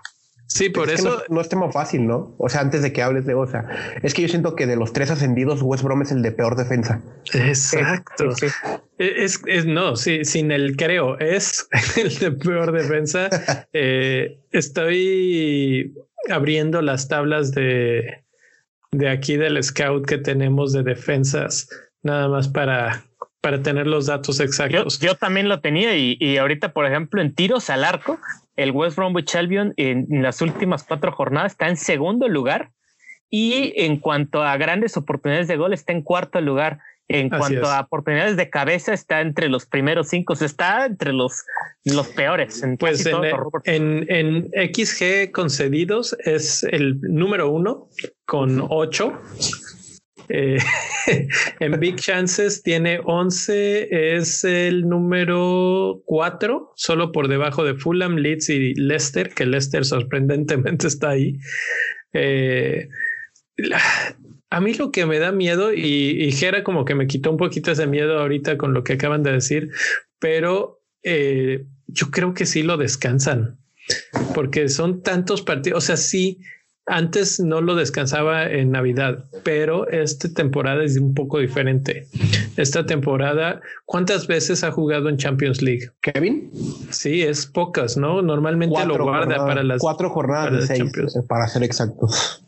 [0.55, 1.21] Sí, por eso.
[1.31, 2.33] no, es tema fácil, ¿no?
[2.39, 3.35] O sea, antes de que hables de.
[3.35, 3.67] O sea,
[4.05, 6.55] es que yo siento que de los tres ascendidos, West Brom es el de peor
[6.55, 7.03] defensa.
[7.33, 8.31] Exacto.
[8.99, 13.29] E, es, es, no, sí, sin el creo, es el de peor defensa.
[13.73, 15.93] eh, estoy
[16.31, 18.23] abriendo las tablas de,
[18.93, 21.69] de aquí del scout que tenemos de defensas,
[22.05, 23.05] nada más para
[23.41, 25.01] para tener los datos exactos.
[25.01, 28.19] Yo, también lo tenía y, y, ahorita, por ejemplo, en tiros al arco,
[28.57, 32.71] el West Bromwich Albion en, las últimas cuatro jornadas está en segundo lugar
[33.31, 36.79] y en cuanto a grandes oportunidades de gol está en cuarto lugar.
[37.07, 41.45] En cuanto a oportunidades de cabeza está entre los primeros cinco, está entre los,
[41.85, 42.63] los peores.
[42.63, 43.05] En pues
[43.65, 47.89] en, en, XG concedidos es el número uno
[48.25, 49.21] con ocho
[50.29, 50.59] eh,
[51.61, 58.49] en Big Chances tiene 11, es el número 4, solo por debajo de Fulham, Leeds
[58.51, 61.39] y Leicester, que Leicester sorprendentemente está ahí.
[62.12, 62.89] Eh,
[64.51, 67.72] a mí lo que me da miedo, y, y como que me quitó un poquito
[67.72, 69.70] ese miedo ahorita con lo que acaban de decir,
[70.18, 73.59] pero eh, yo creo que sí lo descansan,
[74.35, 76.41] porque son tantos partidos, o sea, sí
[76.87, 82.07] antes no lo descansaba en Navidad, pero esta temporada es un poco diferente.
[82.57, 85.91] Esta temporada, ¿cuántas veces ha jugado en Champions League?
[86.03, 86.51] Kevin.
[86.91, 88.22] Sí, es pocas, ¿no?
[88.22, 91.18] Normalmente lo guarda para las cuatro jornadas para de seis, Champions.
[91.26, 92.45] para ser exactos.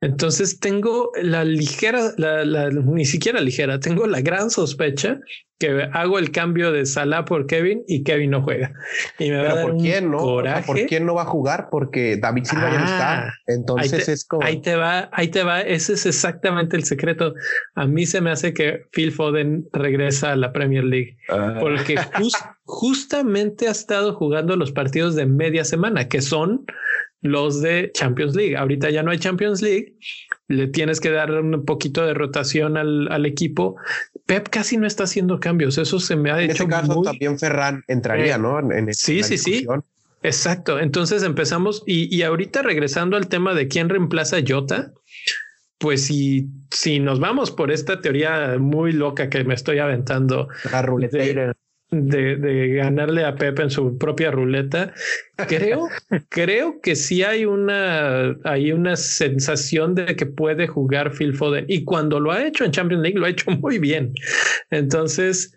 [0.00, 5.18] Entonces tengo la ligera, la, ni siquiera ligera, tengo la gran sospecha
[5.58, 8.72] que hago el cambio de Salah por Kevin y Kevin no juega.
[9.18, 10.18] Y me ¿por quién no?
[10.64, 11.68] ¿Por quién no va a jugar?
[11.68, 13.26] Porque David Silva ya no está.
[13.26, 14.44] Ah, Entonces es como.
[14.44, 15.62] Ahí te va, ahí te va.
[15.62, 17.34] Ese es exactamente el secreto.
[17.74, 21.56] A mí se me hace que Phil Foden regresa a la Premier League ah.
[21.58, 21.96] porque
[22.64, 26.66] justamente ha estado jugando los partidos de media semana, que son
[27.20, 28.56] los de Champions League.
[28.56, 29.96] Ahorita ya no hay Champions League,
[30.48, 33.76] le tienes que dar un poquito de rotación al, al equipo.
[34.26, 36.64] Pep casi no está haciendo cambios, eso se me ha en hecho.
[36.64, 38.58] En caso también Ferran entraría, eh, ¿no?
[38.72, 39.66] En, sí, sí, sí.
[40.22, 40.80] Exacto.
[40.80, 44.92] Entonces empezamos y, y, ahorita regresando al tema de quién reemplaza a Jota,
[45.78, 50.48] pues si, si nos vamos por esta teoría muy loca que me estoy aventando.
[50.72, 51.18] La ruleta
[51.90, 54.92] de, de, ganarle a Pepe en su propia ruleta.
[55.48, 55.88] Creo,
[56.28, 61.84] creo que sí hay una, hay una sensación de que puede jugar Phil Foden y
[61.84, 64.12] cuando lo ha hecho en Champions League lo ha hecho muy bien.
[64.70, 65.54] Entonces,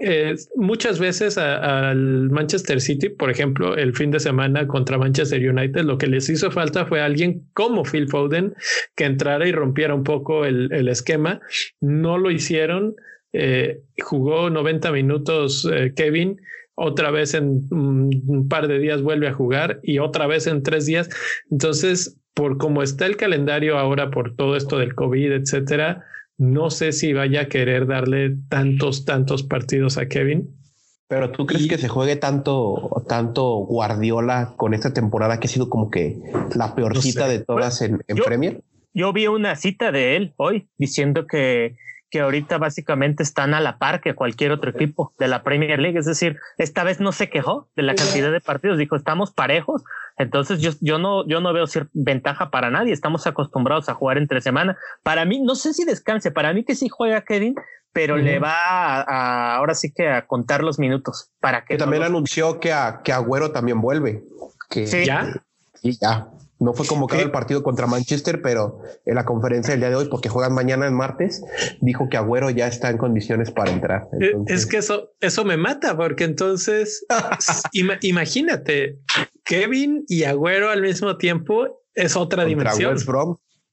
[0.00, 5.82] eh, muchas veces al Manchester City, por ejemplo, el fin de semana contra Manchester United,
[5.82, 8.54] lo que les hizo falta fue alguien como Phil Foden
[8.96, 11.40] que entrara y rompiera un poco el, el esquema.
[11.80, 12.96] No lo hicieron
[13.34, 16.40] eh, jugó 90 minutos eh, Kevin,
[16.76, 20.86] otra vez en un par de días vuelve a jugar y otra vez en tres
[20.86, 21.08] días.
[21.50, 26.04] Entonces, por cómo está el calendario ahora, por todo esto del COVID, etcétera,
[26.38, 30.48] no sé si vaya a querer darle tantos, tantos partidos a Kevin.
[31.08, 35.68] Pero tú crees que se juegue tanto, tanto Guardiola con esta temporada que ha sido
[35.68, 36.18] como que
[36.54, 38.62] la peor cita de todas en, Premier?
[38.94, 41.76] Yo vi una cita de él hoy diciendo que
[42.14, 45.98] que ahorita básicamente están a la par que cualquier otro equipo de la Premier League.
[45.98, 49.82] Es decir, esta vez no se quejó de la cantidad de partidos, dijo, estamos parejos.
[50.16, 52.92] Entonces yo, yo no, yo no veo ventaja para nadie.
[52.92, 54.78] Estamos acostumbrados a jugar entre semana.
[55.02, 57.56] Para mí, no sé si descanse, para mí que sí juega Kevin,
[57.92, 61.76] pero le va a, ahora sí que a contar los minutos para que.
[61.78, 64.22] también anunció que a, que Agüero también vuelve.
[64.70, 65.04] Que, ¿Sí?
[65.04, 65.32] ¿Ya?
[65.82, 66.28] Sí, ya.
[66.60, 70.08] No fue convocado el partido contra Manchester, pero en la conferencia del día de hoy,
[70.08, 71.42] porque juegan mañana en martes,
[71.80, 74.08] dijo que Agüero ya está en condiciones para entrar.
[74.20, 77.04] Eh, es que eso, eso me mata, porque entonces
[78.02, 78.98] imagínate,
[79.44, 82.96] Kevin y Agüero al mismo tiempo es otra dimensión.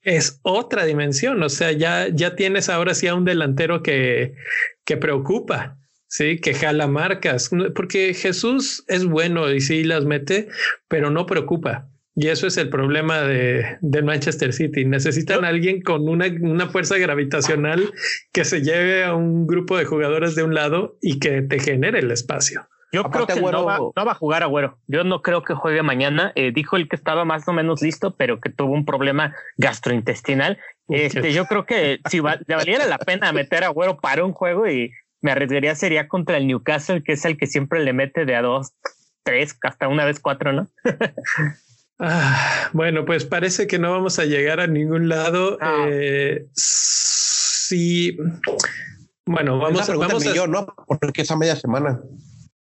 [0.04, 1.42] Es otra dimensión.
[1.44, 4.36] O sea, ya, ya tienes ahora sí a un delantero que,
[4.84, 5.78] que preocupa.
[6.08, 10.50] Sí, que jala marcas, porque Jesús es bueno y sí las mete,
[10.90, 11.88] pero no preocupa.
[12.22, 14.86] Y eso es el problema de, Manchester City.
[14.86, 17.92] Necesitan a alguien con una, una, fuerza gravitacional
[18.32, 21.98] que se lleve a un grupo de jugadores de un lado y que te genere
[21.98, 22.68] el espacio.
[22.92, 24.78] Yo creo que no, va, a jugar Agüero.
[24.86, 26.32] Yo no creo que juegue mañana.
[26.36, 30.60] Eh, dijo el que estaba más o menos listo, pero que tuvo un problema gastrointestinal.
[30.90, 34.70] Este, yo creo que si le valiera la pena meter a Agüero para un juego
[34.70, 34.92] y
[35.22, 38.44] me arriesgaría sería contra el Newcastle, que es el que siempre le mete de a
[38.44, 38.74] dos,
[39.24, 40.68] tres, hasta una vez cuatro, ¿no?
[42.04, 45.60] Ah, bueno, pues parece que no vamos a llegar a ningún lado.
[45.62, 45.86] Ah.
[45.88, 48.18] Eh, sí.
[49.28, 50.34] Bueno, vamos, a, vamos a.
[50.34, 50.66] Yo, ¿no?
[50.88, 52.02] Porque esa media semana.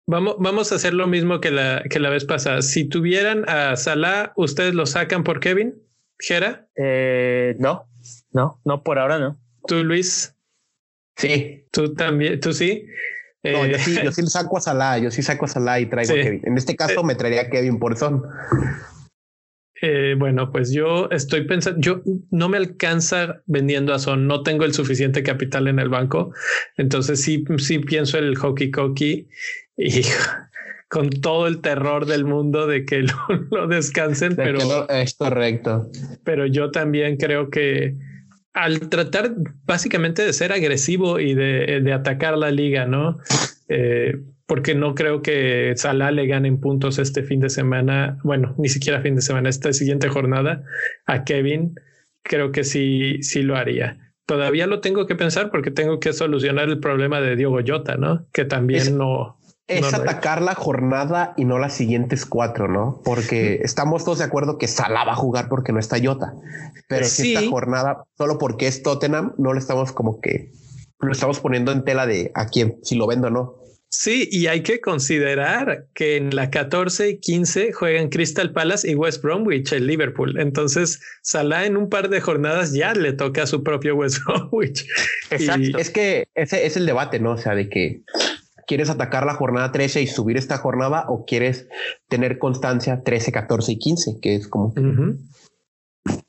[0.07, 2.61] Vamos, vamos a hacer lo mismo que la, que la vez pasada.
[2.61, 5.75] Si tuvieran a Salah, ¿ustedes lo sacan por Kevin?
[6.17, 6.67] ¿Jera?
[6.75, 7.87] Eh, no,
[8.33, 9.37] no, no, por ahora no.
[9.67, 10.35] ¿Tú, Luis?
[11.15, 11.65] Sí.
[11.71, 12.41] ¿Tú también?
[12.41, 12.85] ¿Tú sí?
[13.43, 16.11] No, yo sí, yo sí saco a Salah, yo sí saco a Salah y traigo
[16.11, 16.41] a Kevin.
[16.43, 18.23] En este caso me traería a Kevin por son.
[19.81, 22.01] Eh, bueno, pues yo estoy pensando, yo
[22.31, 26.33] no me alcanza vendiendo a Son, no tengo el suficiente capital en el banco,
[26.75, 29.27] entonces sí, sí pienso el hockey cocky
[29.77, 30.01] y
[30.89, 33.03] con todo el terror del mundo de que
[33.51, 35.89] lo, descansen, pero es correcto.
[36.25, 37.95] Pero yo también creo que
[38.53, 39.33] al tratar
[39.65, 43.17] básicamente de ser agresivo y de, de atacar la liga, ¿no?
[43.69, 44.15] Eh,
[44.49, 48.67] porque no creo que Salah le gane en puntos este fin de semana, bueno, ni
[48.67, 50.63] siquiera fin de semana, esta siguiente jornada
[51.05, 51.75] a Kevin,
[52.23, 53.99] creo que sí, sí lo haría.
[54.25, 58.25] Todavía lo tengo que pensar porque tengo que solucionar el problema de Diogo Jota, ¿no?
[58.33, 59.37] Que también no.
[59.67, 63.01] Es atacar la jornada y no las siguientes cuatro, ¿no?
[63.05, 66.33] Porque estamos todos de acuerdo que Salah va a jugar porque no está Jota.
[66.87, 70.51] Pero si esta jornada, solo porque es Tottenham, no le estamos como que
[70.97, 73.59] lo estamos poniendo en tela de a quién, si lo vendo o no.
[73.91, 78.93] Sí, y hay que considerar que en la 14 y 15 juegan Crystal Palace y
[78.93, 80.39] West Bromwich, el Liverpool.
[80.39, 84.85] Entonces, Salah en un par de jornadas ya le toca a su propio West Bromwich.
[85.31, 85.79] Exacto.
[85.79, 87.31] Es que ese es el debate, ¿no?
[87.31, 88.03] O sea, de que
[88.67, 91.67] quieres atacar la jornada 13 y subir esta jornada o quieres
[92.09, 94.71] tener constancia 13, 14 y 15, que es como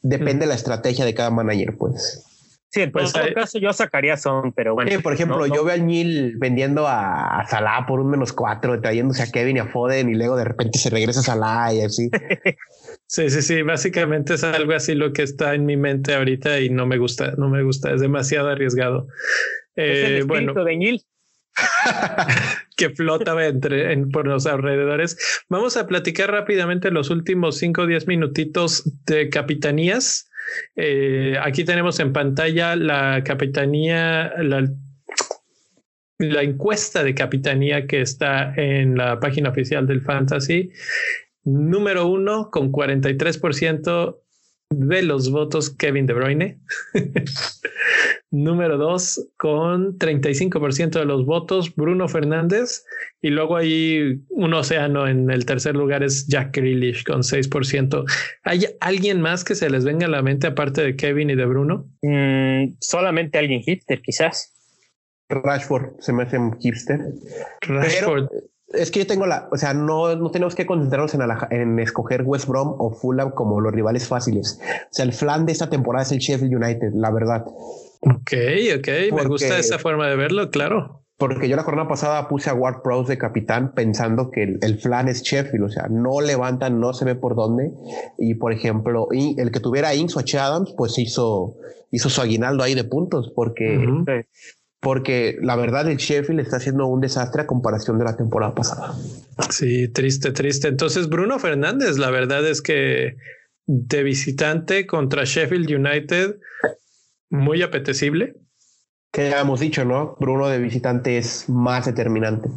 [0.00, 2.24] depende de la estrategia de cada manager, pues.
[2.70, 5.00] Sí, en pues, todo caso yo sacaría Son, pero bueno.
[5.02, 9.30] por ejemplo, yo veo al Nil vendiendo a, Salah por un menos cuatro, trayéndose a
[9.32, 12.10] Kevin y a Foden y luego de repente se regresa a Salah y así.
[13.08, 16.70] sí, sí, sí, básicamente es algo así lo que está en mi mente ahorita y
[16.70, 19.08] no me gusta, no me gusta, es demasiado arriesgado.
[19.74, 21.04] es el eh, bueno, de Nil.
[22.76, 25.18] que flota entre, por los alrededores.
[25.48, 30.29] Vamos a platicar rápidamente los últimos 5 o 10 minutitos de capitanías.
[30.76, 34.70] Eh, aquí tenemos en pantalla la capitanía, la,
[36.18, 40.70] la encuesta de capitanía que está en la página oficial del Fantasy.
[41.44, 44.18] Número uno con 43%
[44.70, 46.60] de los votos Kevin De Bruyne.
[48.32, 52.84] Número dos, con 35% de los votos, Bruno Fernández.
[53.20, 58.04] Y luego hay un océano en el tercer lugar, es Jack Grealish con 6%.
[58.44, 61.46] ¿Hay alguien más que se les venga a la mente aparte de Kevin y de
[61.46, 61.90] Bruno?
[62.02, 64.54] Mm, solamente alguien hipster, quizás.
[65.28, 67.00] Rashford se me hace un hipster.
[67.62, 68.28] Rashford
[68.72, 72.22] es que yo tengo la, o sea, no, no tenemos que concentrarnos en, en, escoger
[72.22, 74.60] West Brom o Fulham como los rivales fáciles.
[74.62, 77.44] O sea, el flan de esta temporada es el Sheffield United, la verdad.
[78.00, 78.32] Ok,
[78.78, 81.02] ok, me gusta esa forma de verlo, claro.
[81.18, 85.06] Porque yo la jornada pasada puse a Ward Prowse de capitán pensando que el, flan
[85.06, 87.72] es Sheffield, o sea, no levantan, no se ve por dónde.
[88.16, 90.38] Y por ejemplo, el que tuviera Inks o H.
[90.38, 91.56] Adams, pues hizo,
[91.90, 93.78] hizo su aguinaldo ahí de puntos, porque
[94.80, 98.94] porque la verdad el Sheffield está haciendo un desastre a comparación de la temporada pasada.
[99.50, 100.68] Sí, triste, triste.
[100.68, 103.16] Entonces Bruno Fernández, la verdad es que
[103.66, 106.40] de visitante contra Sheffield United,
[107.28, 108.36] muy apetecible.
[109.12, 110.16] Que ya hemos dicho, ¿no?
[110.18, 112.48] Bruno de visitante es más determinante.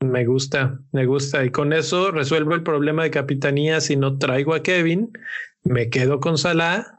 [0.00, 1.44] Me gusta, me gusta.
[1.44, 3.80] Y con eso resuelvo el problema de capitanía.
[3.80, 5.12] Si no traigo a Kevin,
[5.64, 6.98] me quedo con Salah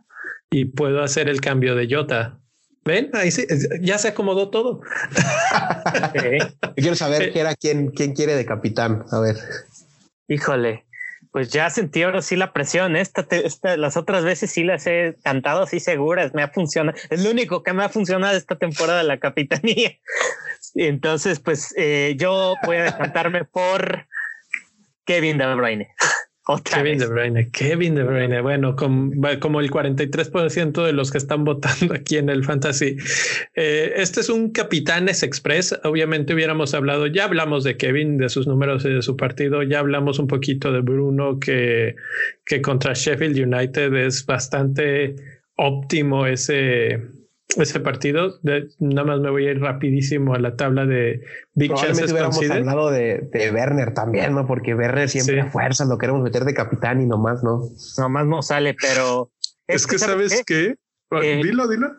[0.49, 2.39] y puedo hacer el cambio de Jota.
[2.85, 3.47] Ven, ahí sí,
[3.81, 4.81] ya se acomodó todo.
[6.75, 9.05] quiero saber qué era quién, quién quiere de capitán.
[9.11, 9.37] A ver.
[10.27, 10.85] Híjole,
[11.31, 12.95] pues ya sentí ahora sí la presión.
[12.95, 13.25] Esta,
[13.77, 16.33] las otras veces sí las he cantado así seguras.
[16.33, 16.97] Me ha funcionado.
[17.09, 19.97] Es lo único que me ha funcionado esta temporada de la capitanía.
[20.75, 24.07] Entonces, pues eh, yo voy a decantarme por
[25.05, 25.95] Kevin De Bruyne.
[26.63, 28.41] Kevin De Bruyne, Kevin De Bruyne.
[28.41, 32.97] Bueno, como el 43% de los que están votando aquí en el Fantasy.
[33.55, 35.79] Eh, este es un Capitanes Express.
[35.83, 39.63] Obviamente hubiéramos hablado, ya hablamos de Kevin, de sus números y de su partido.
[39.63, 41.95] Ya hablamos un poquito de Bruno, que,
[42.45, 45.15] que contra Sheffield United es bastante
[45.55, 47.01] óptimo ese,
[47.61, 48.39] ese partido.
[48.79, 51.21] nada más me voy a ir rapidísimo a la tabla de
[51.53, 54.47] Big Chances hubiéramos hablado de, de, Werner también, ¿no?
[54.47, 57.69] Porque Werner siempre a fuerza lo queremos meter de capitán y nomás no.
[57.97, 59.31] Nomás no sale, pero...
[59.67, 60.75] Es, que, ¿sabes qué?
[61.21, 61.91] Eh, dilo, dilo.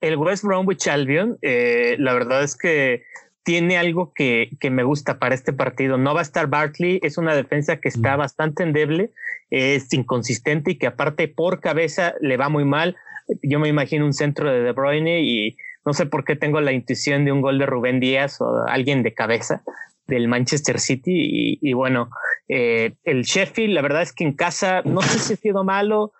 [0.00, 3.02] El West Bromwich Albion, eh, la verdad es que
[3.42, 5.96] tiene algo que, que, me gusta para este partido.
[5.96, 8.18] No va a estar Bartley, es una defensa que está mm.
[8.18, 9.12] bastante endeble,
[9.50, 12.96] es inconsistente y que aparte por cabeza le va muy mal
[13.42, 16.72] yo me imagino un centro de De Bruyne y no sé por qué tengo la
[16.72, 19.62] intuición de un gol de Rubén Díaz o alguien de cabeza
[20.06, 22.10] del Manchester City y, bueno,
[22.48, 26.12] eh, el Sheffield, la verdad es que en casa no sé si ha sido malo,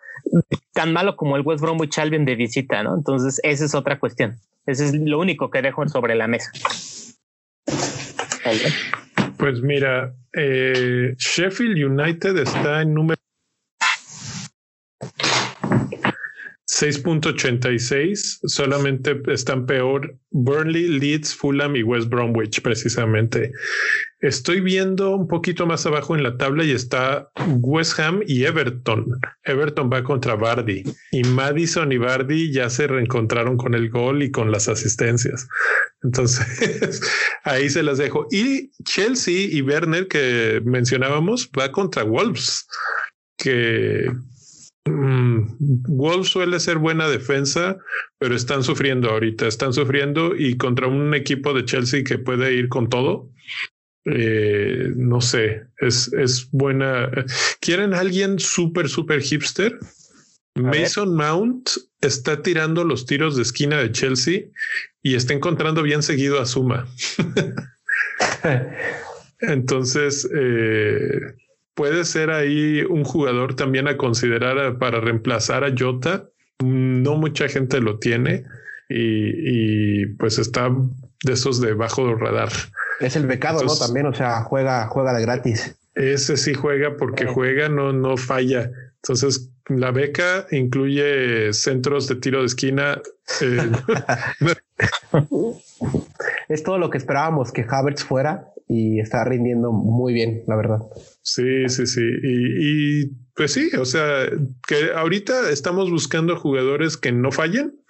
[0.72, 2.94] tan malo como el West Bromwich Albion de visita, ¿no?
[2.94, 4.36] Entonces, esa es otra cuestión.
[4.66, 6.50] Ese es lo único que dejo sobre la mesa.
[9.38, 13.20] Pues mira, eh, Sheffield United está en número
[16.80, 23.50] 6.86, solamente están peor Burnley, Leeds, Fulham y West Bromwich, precisamente.
[24.20, 29.06] Estoy viendo un poquito más abajo en la tabla y está West Ham y Everton.
[29.42, 34.30] Everton va contra Bardi y Madison y Bardi ya se reencontraron con el gol y
[34.30, 35.48] con las asistencias.
[36.04, 37.00] Entonces
[37.42, 38.28] ahí se las dejo.
[38.30, 42.68] Y Chelsea y Werner que mencionábamos va contra Wolves,
[43.36, 44.12] que
[44.88, 47.78] Wolves suele ser buena defensa,
[48.18, 52.68] pero están sufriendo ahorita, están sufriendo y contra un equipo de Chelsea que puede ir
[52.68, 53.30] con todo.
[54.04, 57.10] Eh, no sé, es, es buena.
[57.60, 59.78] ¿Quieren alguien súper, súper hipster?
[60.54, 61.70] Mason Mount
[62.00, 64.44] está tirando los tiros de esquina de Chelsea
[65.02, 66.88] y está encontrando bien seguido a Suma.
[69.40, 71.20] Entonces, eh,
[71.78, 76.28] puede ser ahí un jugador también a considerar para reemplazar a Jota.
[76.60, 78.42] No mucha gente lo tiene
[78.88, 80.70] y, pues está
[81.22, 82.48] de esos de bajo radar.
[82.98, 83.76] Es el becado, ¿no?
[83.76, 85.76] También, o sea, juega, juega de gratis.
[85.94, 88.72] Ese sí juega porque juega, no, no falla.
[88.96, 93.00] Entonces, la beca incluye centros de tiro de esquina.
[93.40, 93.70] Eh,
[96.48, 100.80] es todo lo que esperábamos que Havertz fuera y está rindiendo muy bien, la verdad.
[101.22, 102.02] Sí, sí, sí.
[102.22, 104.28] Y, pues sí, o sea,
[104.66, 107.80] que ahorita estamos buscando jugadores que no fallen.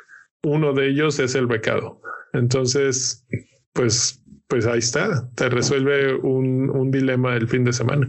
[0.45, 2.01] Uno de ellos es el becado.
[2.33, 3.27] Entonces,
[3.73, 5.29] pues, pues ahí está.
[5.35, 8.09] Te resuelve un, un dilema el fin de semana.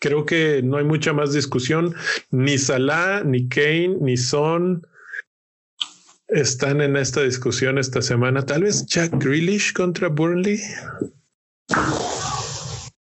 [0.00, 1.94] Creo que no hay mucha más discusión.
[2.30, 4.86] Ni Salah, ni Kane, ni Son
[6.28, 8.44] están en esta discusión esta semana.
[8.44, 10.58] Tal vez Jack Grealish contra Burnley.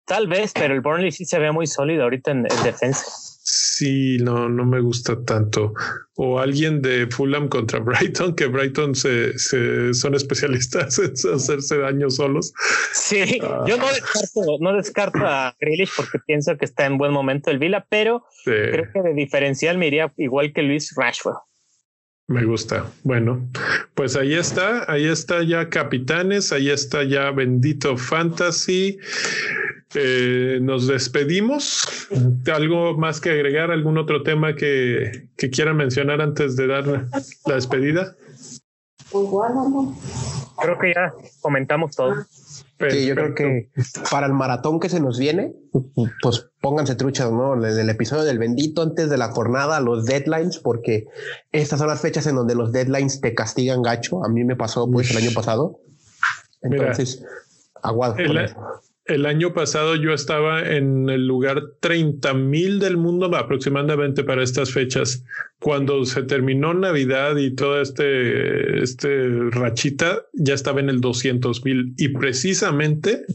[0.09, 3.05] Tal vez, pero el Burnley sí se ve muy sólido ahorita en, defensa.
[3.43, 5.75] sí, no, no me gusta tanto.
[6.15, 9.37] O alguien de Fulham contra Brighton, que Brighton se,
[9.93, 12.51] son especialistas en hacerse daño solos.
[12.91, 13.63] Sí, ah.
[13.67, 17.59] yo no descarto, no descarto a Grealish porque pienso que está en buen momento el
[17.59, 21.37] Vila, pero creo que de diferencial me iría igual que Luis Rashford.
[22.29, 22.85] Me gusta.
[23.03, 23.49] Bueno,
[23.95, 28.99] pues ahí está, ahí está ya Capitanes, ahí está ya Bendito Fantasy.
[29.95, 32.07] Eh, nos despedimos.
[32.53, 33.71] ¿Algo más que agregar?
[33.71, 38.15] ¿Algún otro tema que, que quieran mencionar antes de dar la despedida?
[40.61, 42.13] Creo que ya comentamos todo.
[42.89, 43.69] Sí, yo creo que
[44.09, 45.53] para el maratón que se nos viene,
[46.21, 47.53] pues pónganse truchas, ¿no?
[47.53, 51.07] En el episodio del bendito antes de la jornada, los deadlines, porque
[51.51, 54.23] estas son las fechas en donde los deadlines te castigan gacho.
[54.23, 55.81] A mí me pasó pues el año pasado.
[56.61, 57.23] Entonces,
[57.81, 58.49] aguado el
[59.25, 65.23] año pasado yo estaba en el lugar 30 mil del mundo aproximadamente para estas fechas.
[65.59, 71.93] Cuando se terminó Navidad y toda este, este rachita, ya estaba en el 200 mil
[71.97, 73.25] y precisamente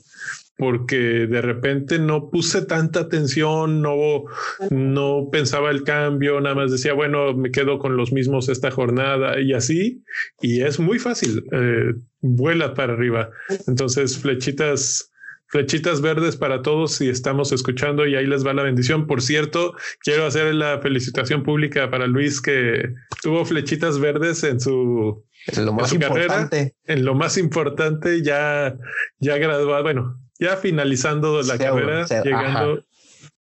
[0.56, 4.24] porque de repente no puse tanta atención, no,
[4.70, 9.40] no pensaba el cambio, nada más decía, bueno, me quedo con los mismos esta jornada
[9.40, 10.04] y así,
[10.40, 13.30] y es muy fácil, eh, vuela para arriba.
[13.66, 15.10] Entonces, flechitas
[15.54, 19.06] Flechitas verdes para todos si estamos escuchando y ahí les va la bendición.
[19.06, 22.92] Por cierto, quiero hacer la felicitación pública para Luis que
[23.22, 26.74] tuvo flechitas verdes en su, en lo más importante.
[26.86, 28.76] En lo más importante, ya,
[29.20, 32.84] ya graduado, bueno, ya finalizando la carrera, llegando,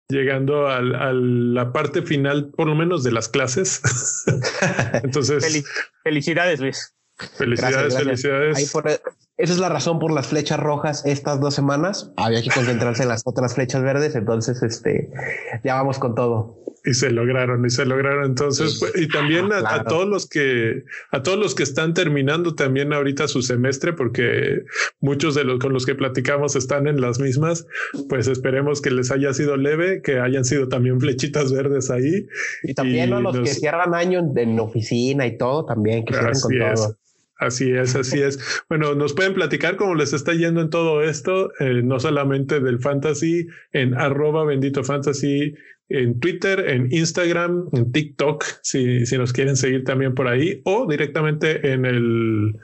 [0.07, 3.83] llegando a la parte final, por lo menos de las clases.
[5.03, 5.63] Entonces,
[6.03, 6.95] felicidades, Luis.
[7.37, 8.73] Felicidades, felicidades.
[9.39, 12.11] Esa es la razón por las flechas rojas estas dos semanas.
[12.17, 15.09] Había que concentrarse en las otras flechas verdes, entonces este
[15.63, 16.61] ya vamos con todo.
[16.83, 18.25] Y se lograron, y se lograron.
[18.25, 22.91] Entonces, pues, y también a, todos los que, a todos los que están terminando también
[22.91, 24.65] ahorita su semestre, porque
[24.99, 27.65] muchos de los con los que platicamos están en las mismas,
[28.09, 32.27] pues esperemos que les haya sido leve, que hayan sido también flechitas verdes ahí.
[32.63, 36.97] Y también los que cierran año en, oficina y todo, también que cierren con todo.
[37.39, 38.63] Así es, así es.
[38.67, 42.79] Bueno, nos pueden platicar cómo les está yendo en todo esto, eh, no solamente del
[42.79, 45.55] fantasy, en arroba bendito fantasy,
[45.87, 50.85] en Twitter, en Instagram, en TikTok, si, si nos quieren seguir también por ahí, o
[50.85, 52.55] directamente en el,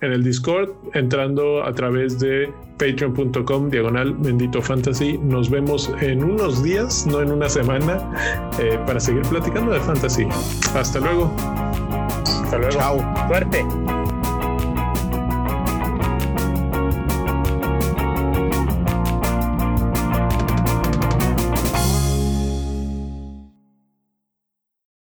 [0.00, 5.16] en el Discord, entrando a través de patreon.com diagonal bendito fantasy.
[5.18, 10.26] Nos vemos en unos días, no en una semana, eh, para seguir platicando de fantasy.
[10.74, 11.32] Hasta luego.
[12.24, 12.72] Hasta luego.
[12.72, 13.28] Chao.
[13.28, 13.64] Suerte.